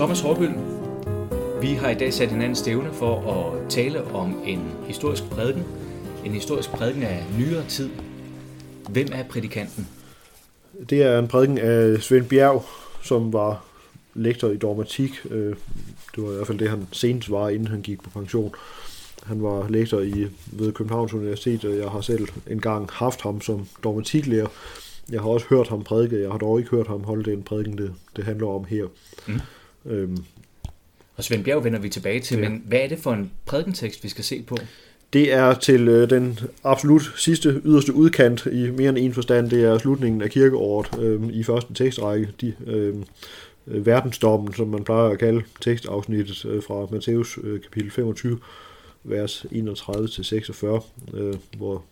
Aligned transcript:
Thomas 0.00 0.20
Hårbøl. 0.20 0.50
Vi 1.60 1.74
har 1.74 1.90
i 1.90 1.94
dag 1.94 2.12
sat 2.12 2.28
hinanden 2.28 2.56
stævne 2.56 2.92
for 2.92 3.32
at 3.32 3.70
tale 3.70 4.04
om 4.04 4.42
en 4.46 4.72
historisk 4.86 5.24
prædiken. 5.24 5.64
En 6.24 6.32
historisk 6.32 6.70
prædiken 6.70 7.02
af 7.02 7.24
nyere 7.38 7.64
tid. 7.68 7.90
Hvem 8.88 9.08
er 9.12 9.24
prædikanten? 9.24 9.88
Det 10.90 11.02
er 11.02 11.18
en 11.18 11.28
prædiken 11.28 11.58
af 11.58 12.02
Svend 12.02 12.28
Bjerg, 12.28 12.64
som 13.02 13.32
var 13.32 13.64
lektor 14.14 14.48
i 14.48 14.56
dogmatik. 14.56 15.10
Øh, 15.30 15.54
det 16.16 16.24
var 16.24 16.30
i 16.30 16.34
hvert 16.34 16.46
fald 16.46 16.58
det, 16.58 16.70
han 16.70 16.86
senest 16.92 17.30
var, 17.30 17.48
inden 17.48 17.68
han 17.68 17.80
gik 17.80 18.02
på 18.02 18.10
pension. 18.10 18.54
Han 19.22 19.42
var 19.42 19.68
lektor 19.68 20.00
i, 20.00 20.26
ved 20.46 20.72
Københavns 20.72 21.14
Universitet, 21.14 21.64
og 21.64 21.76
jeg 21.76 21.88
har 21.88 22.00
selv 22.00 22.28
engang 22.50 22.88
haft 22.92 23.20
ham 23.22 23.40
som 23.40 23.66
dogmatiklærer. 23.84 24.46
Jeg 25.10 25.20
har 25.20 25.28
også 25.28 25.46
hørt 25.50 25.68
ham 25.68 25.84
prædike, 25.84 26.20
jeg 26.20 26.30
har 26.30 26.38
dog 26.38 26.58
ikke 26.58 26.70
hørt 26.70 26.86
ham 26.86 27.04
holde 27.04 27.30
den 27.30 27.42
prædiken, 27.42 27.78
det, 27.78 27.92
det 28.16 28.24
handler 28.24 28.46
om 28.46 28.64
her. 28.64 28.84
Mm. 29.26 29.40
Øhm, 29.86 30.24
og 31.16 31.24
Svend 31.24 31.44
Bjerg 31.44 31.64
vender 31.64 31.78
vi 31.78 31.88
tilbage 31.88 32.20
til, 32.20 32.38
ja. 32.38 32.48
men 32.48 32.62
hvad 32.66 32.78
er 32.80 32.88
det 32.88 32.98
for 32.98 33.12
en 33.12 33.30
prædikentekst, 33.46 34.04
vi 34.04 34.08
skal 34.08 34.24
se 34.24 34.42
på? 34.42 34.56
Det 35.12 35.32
er 35.32 35.54
til 35.54 35.88
øh, 35.88 36.10
den 36.10 36.38
absolut 36.64 37.12
sidste, 37.16 37.60
yderste 37.64 37.94
udkant 37.94 38.46
i 38.46 38.70
mere 38.70 38.88
end 38.88 38.98
en 38.98 39.14
forstand. 39.14 39.50
Det 39.50 39.64
er 39.64 39.78
slutningen 39.78 40.22
af 40.22 40.30
kirkeåret 40.30 40.98
øh, 41.00 41.28
i 41.28 41.42
første 41.42 41.74
tekstrække. 41.74 42.28
De, 42.40 42.54
øh, 42.66 42.94
verdensdommen, 43.66 44.54
som 44.54 44.68
man 44.68 44.84
plejer 44.84 45.08
at 45.08 45.18
kalde 45.18 45.42
tekstafsnittet 45.60 46.44
øh, 46.44 46.62
fra 46.62 46.86
Matthæus 46.90 47.38
øh, 47.42 47.60
kapitel 47.60 47.90
25, 47.90 48.38
vers 49.04 49.46
31-46, 49.52 51.16
øh, 51.16 51.34
hvor 51.56 51.84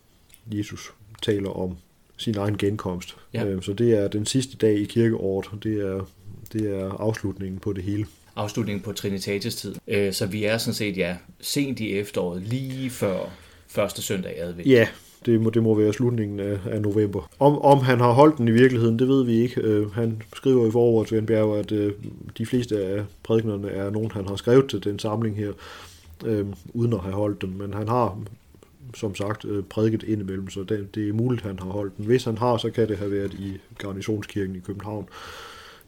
Jesus 0.53 0.93
taler 1.23 1.51
om 1.51 1.77
sin 2.17 2.37
egen 2.37 2.59
genkomst. 2.59 3.17
Ja. 3.35 3.47
Øh, 3.47 3.63
så 3.63 3.73
det 3.73 3.99
er 3.99 4.09
den 4.09 4.27
sidste 4.27 4.57
dag 4.57 4.79
i 4.79 4.85
kirkeåret, 4.85 5.63
det 5.63 5.81
er, 5.81 6.09
det 6.53 6.77
er 6.77 6.91
afslutningen 6.91 7.59
på 7.59 7.73
det 7.73 7.85
hele 7.85 8.07
afslutningen 8.39 8.83
på 8.83 8.93
Trinitatis 8.93 9.55
tid. 9.55 9.75
Øh, 9.89 10.13
så 10.13 10.27
vi 10.27 10.45
er 10.45 10.59
sådan 10.59 10.75
set, 10.75 10.97
ja, 10.97 11.17
sent 11.41 11.81
i 11.81 11.99
efteråret, 11.99 12.43
lige 12.43 12.91
før 12.91 13.19
første 13.69 14.03
søndag 14.03 14.37
i 14.37 14.41
advent. 14.41 14.69
Ja, 14.69 14.89
det 15.27 15.41
må, 15.41 15.51
det 15.51 15.63
må 15.63 15.75
være 15.75 15.93
slutningen 15.93 16.41
af, 16.41 16.59
af 16.71 16.83
november. 16.83 17.31
Om, 17.39 17.59
om 17.59 17.79
han 17.79 18.01
har 18.01 18.13
holdt 18.13 18.39
den 18.39 18.49
i 18.49 18.51
virkeligheden, 18.51 18.99
det 18.99 19.09
ved 19.09 19.25
vi 19.25 19.41
ikke. 19.41 19.81
Uh, 19.81 19.95
han 19.95 20.23
skriver 20.37 20.69
i 20.69 20.71
forordet 20.71 21.09
til 21.09 21.23
Bjerg, 21.23 21.57
at 21.57 21.73
uh, 21.73 21.93
de 22.39 22.47
fleste 22.47 22.85
af 22.85 23.05
prædiknerne 23.23 23.71
er 23.71 23.91
nogen, 23.91 24.11
han 24.11 24.27
har 24.27 24.37
skrevet 24.37 24.71
til 24.71 24.85
den 24.85 24.99
samling 24.99 25.37
her, 25.37 25.53
uh, 26.27 26.47
uden 26.75 26.93
at 26.93 27.01
have 27.01 27.15
holdt 27.15 27.43
dem. 27.43 27.51
Men 27.51 27.75
han 27.75 27.89
har 27.89 28.21
som 28.95 29.15
sagt 29.15 29.47
prædiket 29.71 30.03
indimellem, 30.03 30.51
så 30.51 30.63
det, 30.63 30.95
det 30.95 31.09
er 31.09 31.13
muligt, 31.13 31.43
han 31.43 31.59
har 31.59 31.71
holdt 31.71 31.97
den. 31.97 32.05
Hvis 32.05 32.25
han 32.25 32.39
har, 32.39 32.57
så 32.57 32.71
kan 32.71 32.89
det 32.89 32.99
have 32.99 33.11
været 33.11 33.35
i 33.35 33.53
Garnisonskirken 33.79 34.57
i 34.57 34.59
København. 34.59 35.09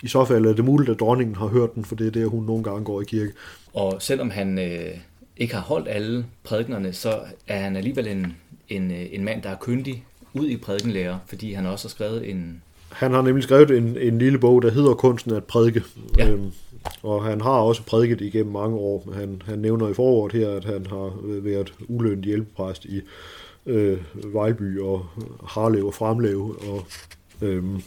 I 0.03 0.09
så 0.09 0.25
fald 0.25 0.47
er 0.47 0.53
det 0.53 0.65
muligt, 0.65 0.91
at 0.91 1.01
dronningen 1.01 1.37
har 1.37 1.47
hørt 1.47 1.75
den, 1.75 1.85
for 1.85 1.95
det 1.95 2.07
er 2.07 2.11
der, 2.11 2.27
hun 2.27 2.45
nogle 2.45 2.65
gange 2.65 2.85
går 2.85 3.01
i 3.01 3.05
kirke. 3.05 3.33
Og 3.75 4.03
selvom 4.03 4.31
han 4.31 4.59
øh, 4.59 4.95
ikke 5.37 5.55
har 5.55 5.63
holdt 5.63 5.89
alle 5.89 6.27
prædiknerne, 6.45 6.93
så 6.93 7.19
er 7.47 7.61
han 7.61 7.77
alligevel 7.77 8.07
en, 8.07 8.37
en, 8.69 8.91
øh, 8.91 9.07
en 9.13 9.25
mand, 9.25 9.43
der 9.43 9.51
er 9.51 9.57
kyndig 9.61 10.05
ud 10.35 10.49
i 10.49 10.57
prædikenlærer, 10.57 11.19
fordi 11.27 11.53
han 11.53 11.67
også 11.67 11.89
har 11.89 11.91
skrevet 11.91 12.31
en... 12.31 12.63
Han 12.89 13.13
har 13.13 13.23
nemlig 13.23 13.43
skrevet 13.43 13.71
en, 13.71 13.97
en 13.99 14.19
lille 14.19 14.39
bog, 14.39 14.63
der 14.63 14.71
hedder 14.71 14.95
Kunsten 14.95 15.35
at 15.35 15.45
prædike. 15.45 15.83
Ja. 16.19 16.29
Øhm, 16.29 16.53
og 17.03 17.25
han 17.25 17.41
har 17.41 17.51
også 17.51 17.83
prædiket 17.83 18.21
igennem 18.21 18.53
mange 18.53 18.77
år. 18.77 19.13
Han, 19.15 19.43
han 19.47 19.59
nævner 19.59 19.89
i 19.89 19.95
foråret 19.95 20.33
her, 20.33 20.51
at 20.51 20.65
han 20.65 20.87
har 20.87 21.13
været 21.25 21.73
ulønnet 21.89 22.25
hjælpepræst 22.25 22.85
i 22.85 23.01
øh, 23.67 23.99
Vejlby 24.15 24.79
og 24.81 25.07
Harlev 25.47 25.87
og 25.87 25.95
Fremlev 25.95 26.57
og 26.69 26.87
øhm, 27.43 27.83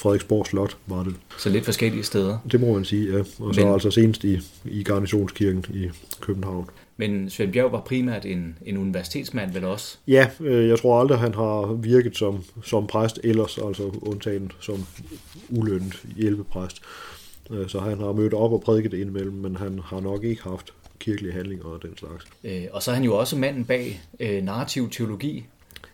Frederiksborg 0.00 0.46
Slot 0.46 0.76
var 0.86 1.02
det. 1.02 1.14
Så 1.38 1.48
lidt 1.48 1.64
forskellige 1.64 2.02
steder. 2.02 2.38
Det 2.52 2.60
må 2.60 2.74
man 2.74 2.84
sige, 2.84 3.12
ja. 3.12 3.18
Og 3.18 3.26
Men... 3.38 3.54
så 3.54 3.72
altså 3.72 3.90
senest 3.90 4.24
i, 4.24 4.38
i 4.64 4.82
Garnisonskirken 4.82 5.64
i 5.74 5.88
København. 6.20 6.68
Men 6.96 7.30
Svend 7.30 7.52
Bjerg 7.52 7.72
var 7.72 7.80
primært 7.80 8.24
en, 8.24 8.58
en 8.66 8.76
universitetsmand 8.76 9.52
vel 9.52 9.64
også? 9.64 9.96
Ja, 10.08 10.26
øh, 10.40 10.68
jeg 10.68 10.78
tror 10.78 11.00
aldrig, 11.00 11.18
han 11.18 11.34
har 11.34 11.72
virket 11.72 12.16
som, 12.16 12.44
som 12.64 12.86
præst 12.86 13.20
ellers, 13.24 13.58
altså 13.58 13.82
undtagen 14.02 14.52
som 14.60 14.86
ulønnet 15.48 16.02
hjælpepræst. 16.16 16.82
Øh, 17.50 17.68
så 17.68 17.80
han 17.80 17.98
har 17.98 18.12
mødt 18.12 18.34
op 18.34 18.52
og 18.52 18.60
prædiket 18.60 18.94
indimellem, 18.94 19.34
men 19.34 19.56
han 19.56 19.80
har 19.84 20.00
nok 20.00 20.24
ikke 20.24 20.42
haft 20.42 20.72
kirkelige 20.98 21.32
handlinger 21.32 21.64
og 21.64 21.82
den 21.82 21.96
slags. 21.96 22.26
Øh, 22.44 22.62
og 22.72 22.82
så 22.82 22.90
er 22.90 22.94
han 22.94 23.04
jo 23.04 23.16
også 23.16 23.36
manden 23.36 23.64
bag 23.64 24.00
øh, 24.20 24.42
narrativ 24.42 24.90
teologi. 24.90 25.46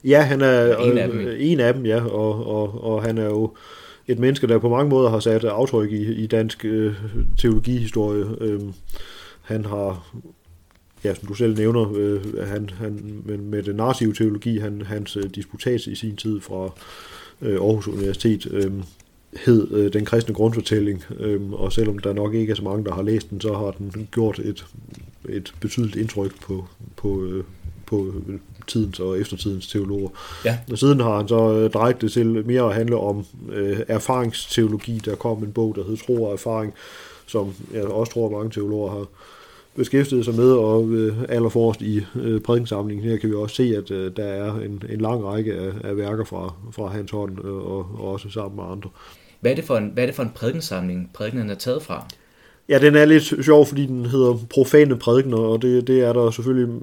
Ja, 0.05 0.21
han 0.21 0.41
er 0.41 0.77
en 0.77 0.99
af 0.99 1.09
dem, 1.09 1.19
øh, 1.19 1.37
en 1.41 1.61
af 1.61 1.75
dem 1.75 1.87
ja, 1.87 2.05
og, 2.05 2.47
og, 2.47 2.84
og 2.84 3.03
han 3.03 3.19
er 3.19 3.25
jo 3.25 3.55
et 4.09 4.19
menneske, 4.19 4.47
der 4.47 4.59
på 4.59 4.69
mange 4.69 4.91
måder 4.91 5.11
har 5.11 5.21
sat 5.21 5.44
aftryk 5.44 5.93
i, 5.93 6.15
i 6.15 6.27
dansk 6.27 6.65
øh, 6.65 6.94
teologihistorie. 7.39 8.25
Øh, 8.41 8.61
han 9.43 9.65
har, 9.65 10.17
ja, 11.05 11.15
som 11.15 11.28
du 11.28 11.34
selv 11.34 11.56
nævner, 11.56 11.93
øh, 11.97 12.47
han, 12.49 12.71
han, 12.71 13.22
med, 13.25 13.39
med 13.39 13.62
den 13.62 13.77
narrative 13.77 14.12
teologi, 14.15 14.59
han, 14.59 14.83
hans 14.83 15.16
øh, 15.16 15.25
disputats 15.34 15.87
i 15.87 15.95
sin 15.95 16.16
tid 16.16 16.41
fra 16.41 16.71
øh, 17.43 17.55
Aarhus 17.55 17.89
Universitet, 17.89 18.47
øh, 18.50 18.72
hed 19.47 19.71
øh, 19.71 19.93
Den 19.93 20.05
kristne 20.05 20.34
grundfortælling, 20.34 21.05
øh, 21.19 21.53
og 21.53 21.72
selvom 21.72 21.99
der 21.99 22.12
nok 22.12 22.34
ikke 22.34 22.50
er 22.50 22.55
så 22.55 22.62
mange, 22.62 22.84
der 22.84 22.95
har 22.95 23.03
læst 23.03 23.31
den, 23.31 23.41
så 23.41 23.55
har 23.55 23.71
den 23.71 24.09
gjort 24.12 24.39
et, 24.39 24.66
et 25.28 25.55
betydeligt 25.61 25.97
indtryk 25.97 26.41
på, 26.43 26.66
på, 26.97 27.25
øh, 27.25 27.45
på 27.86 28.14
tidens 28.66 29.00
og 29.00 29.20
eftertidens 29.20 29.69
teologer. 29.69 30.08
Ja. 30.44 30.58
Og 30.70 30.78
siden 30.78 31.00
har 31.00 31.16
han 31.16 31.28
så 31.28 31.52
øh, 31.52 31.70
drejet 31.70 32.00
det 32.00 32.12
til 32.12 32.47
mere 32.47 32.62
at 32.62 32.74
handle 32.74 32.97
om 32.97 33.24
øh, 33.52 33.78
erfaringsteologi. 33.88 34.98
Der 35.04 35.14
kom 35.14 35.44
en 35.44 35.52
bog, 35.52 35.74
der 35.76 35.84
hed 35.84 35.97
Tro 35.97 36.24
og 36.24 36.32
Erfaring, 36.32 36.74
som 37.26 37.54
jeg 37.72 37.84
også 37.84 38.12
tror, 38.12 38.30
mange 38.30 38.50
teologer 38.50 38.91
har 38.91 39.06
beskæftiget 39.76 40.24
sig 40.24 40.34
med, 40.34 40.52
og 40.52 40.88
øh, 40.88 41.16
allerforrest 41.28 41.82
i 41.82 42.04
øh, 42.16 42.41
prædikensamlingen 42.41 43.10
her 43.10 43.16
kan 43.16 43.30
vi 43.30 43.34
også 43.34 43.56
se, 43.56 43.76
at 43.76 43.91
øh, 43.91 44.12
der 44.16 44.24
er 44.24 44.54
en, 44.54 44.82
en 44.88 45.00
lang 45.00 45.24
række 45.24 45.54
af, 45.54 45.72
af 45.84 45.97
værker 45.97 46.24
fra, 46.24 46.54
fra 46.72 46.86
hans 46.86 47.10
hånd, 47.10 47.44
øh, 47.44 47.54
og, 47.54 47.78
og 47.78 48.12
også 48.12 48.30
sammen 48.30 48.56
med 48.56 48.64
andre. 48.72 48.91
Hvad 49.41 49.50
er 49.50 49.54
det 49.54 49.64
for 49.64 49.76
en, 49.76 49.91
hvad 49.94 50.03
er 50.03 50.06
det 50.06 50.14
for 50.14 50.22
en 50.22 50.32
prædikensamling, 50.34 51.10
prædikenen 51.14 51.50
er 51.50 51.54
taget 51.54 51.82
fra? 51.82 52.06
Ja, 52.69 52.78
den 52.78 52.94
er 52.94 53.04
lidt 53.04 53.44
sjov, 53.44 53.66
fordi 53.66 53.87
den 53.87 54.06
hedder 54.06 54.38
profane 54.50 54.97
prædikner, 54.97 55.37
og 55.37 55.62
det, 55.62 55.87
det 55.87 56.00
er 56.00 56.12
der 56.12 56.31
selvfølgelig 56.31 56.75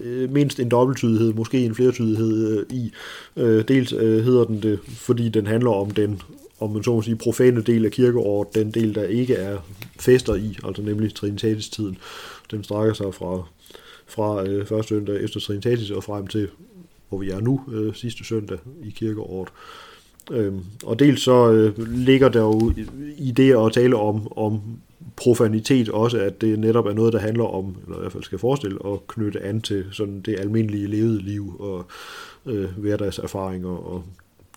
øh, 0.00 0.32
mindst 0.32 0.60
en 0.60 0.68
dobbelttydighed, 0.68 1.32
måske 1.32 1.64
en 1.64 1.74
flertydighed 1.74 2.58
øh, 2.58 2.76
i. 2.76 2.92
Øh, 3.36 3.64
dels 3.68 3.92
øh, 3.92 4.24
hedder 4.24 4.44
den 4.44 4.62
det, 4.62 4.78
fordi 4.88 5.28
den 5.28 5.46
handler 5.46 5.70
om 5.70 5.90
den 5.90 6.22
om 6.60 6.70
man 6.70 6.82
så 6.82 6.92
må 6.92 7.02
sige, 7.02 7.16
profane 7.16 7.62
del 7.62 7.84
af 7.84 7.90
kirkeåret, 7.90 8.54
den 8.54 8.70
del, 8.70 8.94
der 8.94 9.04
ikke 9.04 9.34
er 9.34 9.58
fester 10.00 10.34
i, 10.34 10.56
altså 10.64 10.82
nemlig 10.82 11.14
Trinitatis-tiden. 11.14 11.98
Den 12.50 12.64
strækker 12.64 12.94
sig 12.94 13.14
fra, 13.14 13.42
fra 14.06 14.44
øh, 14.44 14.66
første 14.66 14.88
søndag 14.88 15.24
efter 15.24 15.40
Trinitatis 15.40 15.90
og 15.90 16.04
frem 16.04 16.26
til, 16.26 16.48
hvor 17.08 17.18
vi 17.18 17.30
er 17.30 17.40
nu, 17.40 17.60
øh, 17.72 17.94
sidste 17.94 18.24
søndag 18.24 18.58
i 18.84 18.90
kirkeåret. 18.90 19.48
Øhm, 20.30 20.64
og 20.84 20.98
dels 20.98 21.22
så 21.22 21.50
øh, 21.50 21.88
ligger 21.88 22.28
der 22.28 22.40
jo 22.40 22.72
i 23.18 23.30
det 23.30 23.66
at 23.66 23.72
tale 23.72 23.96
om, 23.96 24.38
om 24.38 24.60
profanitet 25.16 25.88
også, 25.88 26.18
at 26.18 26.40
det 26.40 26.58
netop 26.58 26.86
er 26.86 26.92
noget, 26.92 27.12
der 27.12 27.18
handler 27.18 27.44
om, 27.44 27.76
eller 27.84 27.96
i 27.96 28.00
hvert 28.00 28.12
fald 28.12 28.22
skal 28.22 28.38
forestille, 28.38 28.78
at 28.86 29.06
knytte 29.06 29.42
an 29.42 29.60
til 29.60 29.86
sådan 29.92 30.20
det 30.20 30.40
almindelige 30.40 30.86
levede 30.86 31.22
liv 31.22 31.56
og 31.60 31.86
øh, 32.46 32.78
hverdagserfaringer 32.78 33.68
og 33.68 34.04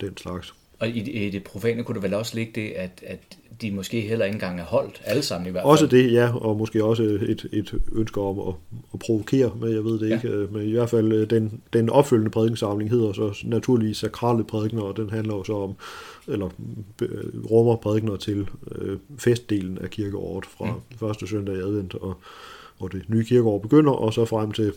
den 0.01 0.17
slags. 0.17 0.53
Og 0.83 0.89
i, 0.89 1.25
i 1.25 1.29
det 1.29 1.44
profane 1.44 1.83
kunne 1.83 1.95
det 1.95 2.03
vel 2.03 2.13
også 2.13 2.35
ligge 2.35 2.51
det, 2.61 2.69
at, 2.71 3.03
at 3.07 3.19
de 3.61 3.71
måske 3.71 4.01
heller 4.01 4.25
ikke 4.25 4.35
engang 4.35 4.59
er 4.59 4.63
holdt, 4.63 5.01
alle 5.05 5.23
sammen 5.23 5.47
i 5.47 5.51
hvert 5.51 5.61
fald. 5.61 5.71
Også 5.71 5.88
det, 5.88 6.13
ja, 6.13 6.35
og 6.35 6.57
måske 6.57 6.83
også 6.83 7.03
et, 7.03 7.49
et 7.51 7.81
ønske 7.91 8.21
om 8.21 8.39
at, 8.39 8.53
at 8.93 8.99
provokere, 8.99 9.51
men 9.61 9.73
jeg 9.73 9.83
ved 9.83 9.99
det 9.99 10.09
ja. 10.09 10.16
ikke. 10.16 10.47
Men 10.51 10.67
i 10.67 10.72
hvert 10.72 10.89
fald 10.89 11.11
øh, 11.11 11.29
den, 11.29 11.61
den 11.73 11.89
opfølgende 11.89 12.31
prædikensamling 12.31 12.89
hedder 12.89 13.13
så 13.13 13.43
naturligvis 13.45 13.97
sakrale 13.97 14.43
prædikener, 14.43 14.84
og 14.84 14.97
den 14.97 15.09
handler 15.09 15.35
jo 15.35 15.43
så 15.43 15.53
om, 15.53 15.75
eller 16.28 16.49
øh, 17.02 17.46
rummer 17.52 17.75
prædikener 17.75 18.16
til 18.16 18.47
øh, 18.72 18.97
festdelen 19.19 19.78
af 19.78 19.90
kirkeåret 19.90 20.46
fra 20.46 20.66
mm. 20.66 20.97
første 20.97 21.28
søndag 21.28 21.55
i 21.55 21.59
advent, 21.59 21.96
og, 21.96 22.13
og 22.79 22.91
det 22.91 23.03
nye 23.08 23.25
kirkeår 23.25 23.59
begynder, 23.59 23.91
og 23.91 24.13
så 24.13 24.25
frem 24.25 24.52
til, 24.52 24.73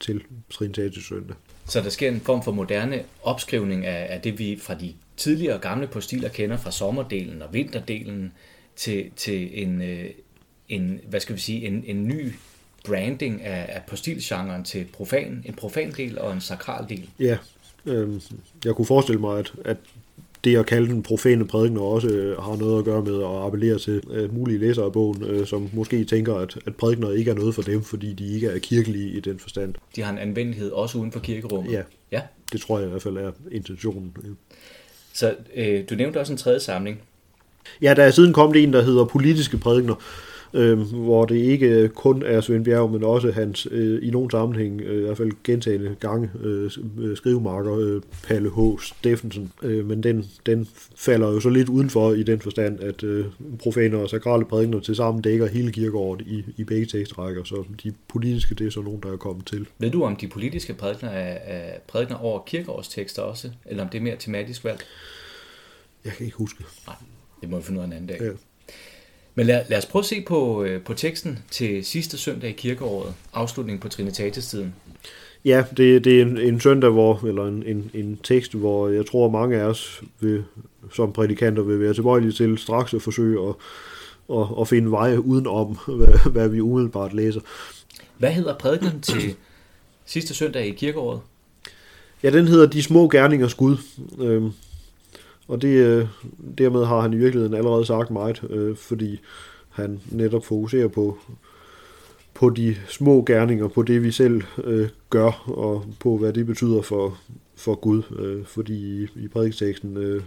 til 0.00 0.22
Trinitatis 0.50 1.04
søndag. 1.04 1.36
Så 1.66 1.80
der 1.80 1.90
sker 1.90 2.08
en 2.08 2.20
form 2.20 2.42
for 2.42 2.52
moderne 2.52 3.04
opskrivning 3.22 3.86
af, 3.86 4.14
af 4.14 4.20
det, 4.20 4.38
vi 4.38 4.58
fra 4.62 4.74
de 4.74 4.94
tidligere 5.16 5.58
gamle 5.58 5.86
postiler 5.86 6.28
kender 6.28 6.56
fra 6.56 6.70
sommerdelen 6.70 7.42
og 7.42 7.52
vinterdelen 7.52 8.32
til, 8.76 9.10
til 9.16 9.62
en, 9.62 9.82
øh, 9.82 10.10
en, 10.68 11.00
hvad 11.08 11.20
skal 11.20 11.34
vi 11.34 11.40
sige, 11.40 11.66
en, 11.66 11.84
en 11.86 12.08
ny 12.08 12.32
branding 12.84 13.42
af, 13.42 13.66
af 13.68 13.82
postilgenren 13.86 14.64
til 14.64 14.86
profan, 14.92 15.42
en 15.46 15.54
profan 15.54 15.92
del 15.92 16.18
og 16.18 16.32
en 16.32 16.40
sakral 16.40 16.88
del. 16.88 17.10
Ja, 17.18 17.36
øh, 17.86 18.20
jeg 18.64 18.74
kunne 18.74 18.86
forestille 18.86 19.20
mig, 19.20 19.38
at, 19.38 19.52
at 19.64 19.76
det 20.44 20.56
at 20.56 20.66
kalde 20.66 20.88
den 20.88 21.02
profane 21.02 21.46
prædiken 21.46 21.78
også 21.78 22.08
øh, 22.08 22.42
har 22.42 22.56
noget 22.56 22.78
at 22.78 22.84
gøre 22.84 23.02
med 23.02 23.18
at 23.18 23.46
appellere 23.46 23.78
til 23.78 24.02
øh, 24.10 24.34
mulige 24.34 24.58
læsere 24.58 24.84
af 24.84 24.92
bogen, 24.92 25.24
øh, 25.24 25.46
som 25.46 25.70
måske 25.72 26.04
tænker, 26.04 26.34
at, 26.34 26.58
at 26.66 26.76
prædikener 26.76 27.10
ikke 27.10 27.30
er 27.30 27.34
noget 27.34 27.54
for 27.54 27.62
dem, 27.62 27.82
fordi 27.82 28.12
de 28.12 28.34
ikke 28.34 28.46
er 28.46 28.58
kirkelige 28.58 29.10
i 29.10 29.20
den 29.20 29.38
forstand. 29.38 29.74
De 29.96 30.02
har 30.02 30.12
en 30.12 30.18
anvendelighed 30.18 30.70
også 30.70 30.98
uden 30.98 31.12
for 31.12 31.20
kirkerummet? 31.20 31.72
Ja, 31.72 31.82
ja. 32.12 32.20
det 32.52 32.60
tror 32.60 32.78
jeg 32.78 32.86
i 32.86 32.90
hvert 32.90 33.02
fald 33.02 33.16
er 33.16 33.32
intentionen. 33.50 34.12
Så 35.12 35.34
øh, 35.54 35.84
du 35.90 35.94
nævnte 35.94 36.20
også 36.20 36.32
en 36.32 36.36
tredje 36.36 36.60
samling. 36.60 37.00
Ja, 37.82 37.94
der 37.94 38.02
er 38.02 38.10
siden 38.10 38.32
kommet 38.32 38.62
en, 38.62 38.72
der 38.72 38.82
hedder 38.82 39.04
politiske 39.04 39.58
prædikner, 39.58 39.94
øh, 40.54 40.78
hvor 40.78 41.24
det 41.24 41.36
ikke 41.36 41.88
kun 41.88 42.22
er 42.22 42.40
Svend 42.40 42.64
Bjerg, 42.64 42.90
men 42.90 43.04
også 43.04 43.30
hans 43.30 43.68
øh, 43.70 44.08
i 44.08 44.10
nogle 44.10 44.30
sammenhæng, 44.30 44.80
øh, 44.80 44.98
i 44.98 45.00
hvert 45.00 45.16
fald 45.16 45.32
gentagende 45.44 45.96
gange, 46.00 46.30
øh, 46.42 46.70
skrivemarker 47.16 47.78
øh, 47.78 48.02
Palle 48.24 48.50
H. 48.50 48.80
Steffensen. 48.82 49.52
Øh, 49.62 49.86
men 49.86 50.02
den, 50.02 50.24
den 50.46 50.68
falder 50.96 51.28
jo 51.28 51.40
så 51.40 51.48
lidt 51.48 51.68
udenfor 51.68 52.12
i 52.12 52.22
den 52.22 52.40
forstand, 52.40 52.80
at 52.80 53.02
øh, 53.02 53.26
profaner 53.58 53.98
og 53.98 54.10
sakrale 54.10 54.44
prædikner 54.44 54.80
til 54.80 54.96
sammen 54.96 55.22
dækker 55.22 55.46
hele 55.46 55.72
kirkeåret 55.72 56.20
i, 56.20 56.44
i 56.56 56.64
begge 56.64 56.86
tekstrækker, 56.86 57.44
så 57.44 57.64
de 57.84 57.92
politiske, 58.08 58.54
det 58.54 58.66
er 58.66 58.70
så 58.70 58.80
nogen, 58.80 59.00
der 59.02 59.12
er 59.12 59.16
kommet 59.16 59.46
til. 59.46 59.66
Ved 59.78 59.90
du, 59.90 60.04
om 60.04 60.16
de 60.16 60.28
politiske 60.28 60.74
prædikner 60.74 61.10
er, 61.10 61.38
er 61.44 61.78
prædikner 61.88 62.16
over 62.16 62.42
kirkeårstekster 62.46 63.22
også, 63.22 63.50
eller 63.66 63.84
om 63.84 63.88
det 63.88 63.98
er 63.98 64.02
mere 64.02 64.16
tematisk 64.18 64.64
valgt? 64.64 64.86
Jeg 66.04 66.12
kan 66.12 66.26
ikke 66.26 66.36
huske. 66.36 66.64
Nej, 66.86 66.96
det 67.40 67.50
må 67.50 67.56
vi 67.56 67.62
finde 67.62 67.78
ud 67.78 67.82
af 67.82 67.86
en 67.86 67.92
anden 67.92 68.06
dag. 68.06 68.20
Ja. 68.20 68.30
Men 69.34 69.46
lad, 69.46 69.64
lad 69.68 69.78
os 69.78 69.86
prøve 69.86 70.00
at 70.00 70.06
se 70.06 70.24
på, 70.28 70.62
øh, 70.62 70.82
på 70.82 70.94
teksten 70.94 71.38
til 71.50 71.84
sidste 71.84 72.18
søndag 72.18 72.50
i 72.50 72.52
kirkeåret, 72.52 73.14
afslutningen 73.32 73.80
på 73.80 73.88
Trinitatis-tiden. 73.88 74.74
Ja, 75.44 75.64
det, 75.76 76.04
det 76.04 76.18
er 76.18 76.22
en, 76.22 76.38
en 76.38 76.60
søndag, 76.60 76.90
hvor, 76.90 77.26
eller 77.26 77.46
en, 77.46 77.62
en, 77.66 77.90
en 77.94 78.18
tekst, 78.22 78.54
hvor 78.54 78.88
jeg 78.88 79.06
tror, 79.06 79.30
mange 79.30 79.56
af 79.56 79.64
os 79.64 80.02
vil, 80.20 80.44
som 80.94 81.12
prædikanter 81.12 81.62
vil 81.62 81.80
være 81.80 81.94
tilbøjelige 81.94 82.32
til 82.32 82.58
straks 82.58 82.94
at 82.94 83.02
forsøge 83.02 83.48
at, 83.48 83.54
at, 84.38 84.46
at 84.60 84.68
finde 84.68 84.90
veje 84.90 85.24
udenom, 85.24 85.78
hvad, 85.86 86.30
hvad 86.32 86.48
vi 86.48 86.60
umiddelbart 86.60 87.14
læser. 87.14 87.40
Hvad 88.18 88.30
hedder 88.30 88.54
prædikenen 88.54 89.00
til 89.00 89.34
sidste 90.06 90.34
søndag 90.34 90.66
i 90.66 90.70
kirkeåret? 90.70 91.20
Ja, 92.22 92.30
den 92.30 92.48
hedder 92.48 92.66
De 92.66 92.82
små 92.82 93.08
gerningers 93.08 93.54
Gud. 93.54 93.76
Øhm, 94.18 94.50
og 95.48 95.62
det, 95.62 95.68
øh, 95.68 96.06
dermed 96.58 96.84
har 96.84 97.00
han 97.00 97.12
i 97.12 97.16
virkeligheden 97.16 97.54
allerede 97.54 97.86
sagt 97.86 98.10
meget, 98.10 98.44
øh, 98.50 98.76
fordi 98.76 99.20
han 99.70 100.00
netop 100.10 100.44
fokuserer 100.44 100.88
på, 100.88 101.18
på 102.34 102.50
de 102.50 102.76
små 102.88 103.22
gerninger, 103.26 103.68
på 103.68 103.82
det 103.82 104.02
vi 104.02 104.10
selv 104.10 104.42
øh, 104.64 104.88
gør, 105.10 105.50
og 105.50 105.84
på 106.00 106.16
hvad 106.16 106.32
det 106.32 106.46
betyder 106.46 106.82
for, 106.82 107.18
for 107.56 107.74
Gud. 107.74 108.02
Øh, 108.18 108.44
fordi 108.46 109.02
i, 109.02 109.08
i 109.16 109.28
prædikteksten 109.28 109.96
øh, 109.96 110.22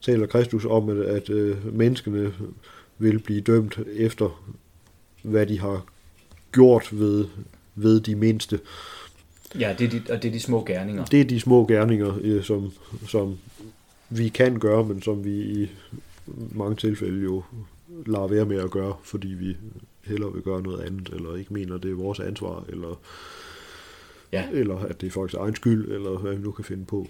taler 0.00 0.26
Kristus 0.26 0.64
om, 0.64 0.88
at, 0.88 0.98
at 0.98 1.30
øh, 1.30 1.76
menneskene 1.76 2.32
vil 2.98 3.18
blive 3.18 3.40
dømt 3.40 3.78
efter, 3.96 4.42
hvad 5.22 5.46
de 5.46 5.60
har 5.60 5.84
gjort 6.52 6.88
ved, 6.92 7.24
ved 7.74 8.00
de 8.00 8.14
mindste. 8.14 8.60
Ja, 9.58 9.74
det 9.78 9.86
er 9.86 9.90
de, 9.90 10.12
og 10.12 10.22
det 10.22 10.28
er 10.28 10.32
de 10.32 10.40
små 10.40 10.64
gerninger. 10.64 11.04
Det 11.04 11.20
er 11.20 11.24
de 11.24 11.40
små 11.40 11.66
gerninger, 11.66 12.18
øh, 12.22 12.44
som, 12.44 12.72
som 13.08 13.38
vi 14.10 14.28
kan 14.28 14.58
gøre, 14.58 14.84
men 14.84 15.02
som 15.02 15.24
vi 15.24 15.62
i 15.62 15.70
mange 16.52 16.76
tilfælde 16.76 17.22
jo 17.22 17.42
lader 18.06 18.26
være 18.26 18.44
med 18.44 18.58
at 18.58 18.70
gøre, 18.70 18.94
fordi 19.02 19.28
vi 19.28 19.56
hellere 20.04 20.32
vil 20.32 20.42
gøre 20.42 20.62
noget 20.62 20.80
andet, 20.80 21.08
eller 21.08 21.36
ikke 21.36 21.52
mener, 21.52 21.78
det 21.78 21.90
er 21.90 21.94
vores 21.94 22.20
ansvar, 22.20 22.64
eller, 22.68 23.00
ja. 24.32 24.48
eller 24.52 24.78
at 24.78 25.00
det 25.00 25.06
er 25.06 25.10
folks 25.10 25.34
egen 25.34 25.56
skyld, 25.56 25.92
eller 25.92 26.18
hvad 26.18 26.34
vi 26.34 26.42
nu 26.42 26.50
kan 26.50 26.64
finde 26.64 26.84
på. 26.84 27.06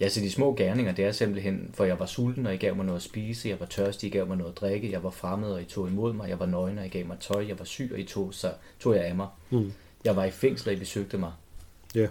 Ja, 0.00 0.08
så 0.08 0.20
de 0.20 0.30
små 0.30 0.54
gerninger, 0.54 0.92
det 0.92 1.04
er 1.04 1.12
simpelthen, 1.12 1.70
for 1.74 1.84
jeg 1.84 1.98
var 1.98 2.06
sulten, 2.06 2.46
og 2.46 2.54
I 2.54 2.56
gav 2.56 2.76
mig 2.76 2.86
noget 2.86 2.98
at 2.98 3.02
spise, 3.02 3.48
jeg 3.48 3.60
var 3.60 3.66
tørstig, 3.66 4.06
I 4.06 4.10
gav 4.10 4.26
mig 4.26 4.36
noget 4.36 4.50
at 4.50 4.56
drikke, 4.56 4.90
jeg 4.90 5.02
var 5.02 5.10
fremmed, 5.10 5.48
og 5.48 5.62
I 5.62 5.64
tog 5.64 5.88
imod 5.88 6.12
mig, 6.12 6.28
jeg 6.28 6.38
var 6.38 6.46
nøgen, 6.46 6.78
og 6.78 6.86
I 6.86 6.88
gav 6.88 7.06
mig 7.06 7.16
tøj, 7.20 7.44
jeg 7.48 7.58
var 7.58 7.64
syg, 7.64 7.90
og 7.92 8.00
I 8.00 8.04
tog, 8.04 8.34
så 8.34 8.52
tog 8.80 8.94
jeg 8.94 9.04
af 9.04 9.14
mig. 9.14 9.28
Mm. 9.50 9.72
Jeg 10.04 10.16
var 10.16 10.24
i 10.24 10.30
fængsel, 10.30 10.68
og 10.68 10.74
I 10.74 10.78
besøgte 10.78 11.18
mig. 11.18 11.32
Ja. 11.94 12.06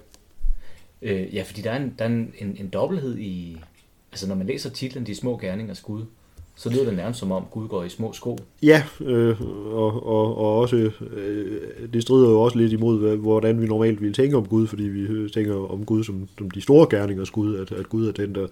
Øh, 1.02 1.36
ja, 1.36 1.44
fordi 1.44 1.62
der 1.62 1.72
er, 1.72 1.78
en, 1.78 1.96
der 2.00 2.06
er 2.06 2.10
en, 2.10 2.34
en, 2.38 2.58
en 2.60 2.70
dobbelthed 2.70 3.18
i, 3.18 3.58
altså 4.12 4.28
når 4.28 4.36
man 4.36 4.48
læser 4.48 4.70
titlen 4.70 5.06
De 5.06 5.16
små 5.16 5.38
gerningers 5.38 5.82
Gud, 5.82 6.02
så 6.56 6.70
lyder 6.70 6.86
det 6.86 6.94
nærmest 6.94 7.20
som 7.20 7.32
om 7.32 7.46
Gud 7.52 7.68
går 7.68 7.84
i 7.84 7.90
små 7.90 8.14
sko. 8.14 8.38
Ja, 8.64 8.84
øh, 9.02 9.42
og, 9.74 10.08
og, 10.08 10.38
og 10.38 10.58
også, 10.58 10.92
øh, 11.12 11.62
det 11.94 12.02
strider 12.02 12.30
jo 12.30 12.42
også 12.42 12.58
lidt 12.58 12.74
imod, 12.74 13.18
hvordan 13.18 13.62
vi 13.62 13.68
normalt 13.68 14.02
ville 14.02 14.14
tænke 14.14 14.38
om 14.38 14.48
Gud, 14.48 14.68
fordi 14.68 14.84
vi 14.84 15.30
tænker 15.30 15.72
om 15.72 15.86
Gud 15.86 16.04
som, 16.04 16.28
som 16.38 16.52
de 16.52 16.62
store 16.62 16.88
gerningers 16.90 17.30
Gud, 17.30 17.56
at, 17.56 17.72
at 17.72 17.90
Gud 17.90 18.08
er 18.08 18.12
den, 18.12 18.36
der, 18.36 18.48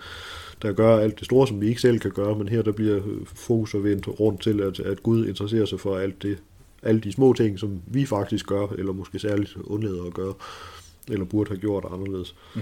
der 0.62 0.74
gør 0.74 0.98
alt 0.98 1.20
det 1.20 1.26
store, 1.26 1.48
som 1.48 1.62
vi 1.62 1.68
ikke 1.68 1.82
selv 1.82 2.00
kan 2.00 2.12
gøre, 2.12 2.36
men 2.36 2.48
her 2.48 2.62
der 2.62 2.72
bliver 2.72 3.02
fokus 3.26 3.74
og 3.74 3.84
vendt 3.84 4.20
rundt 4.20 4.42
til, 4.42 4.62
at, 4.62 4.80
at 4.80 5.04
Gud 5.04 5.28
interesserer 5.28 5.66
sig 5.66 5.80
for 5.80 5.98
alt 5.98 6.24
det, 6.24 6.38
alle 6.84 7.02
de 7.02 7.12
små 7.12 7.34
ting, 7.34 7.60
som 7.60 7.82
vi 7.88 8.06
faktisk 8.06 8.48
gør, 8.48 8.68
eller 8.78 8.94
måske 8.94 9.20
særligt 9.20 9.58
undlader 9.64 10.04
at 10.04 10.14
gøre, 10.14 10.34
eller 11.08 11.26
burde 11.26 11.50
have 11.50 11.60
gjort 11.60 11.86
anderledes. 11.92 12.36
Mm 12.56 12.62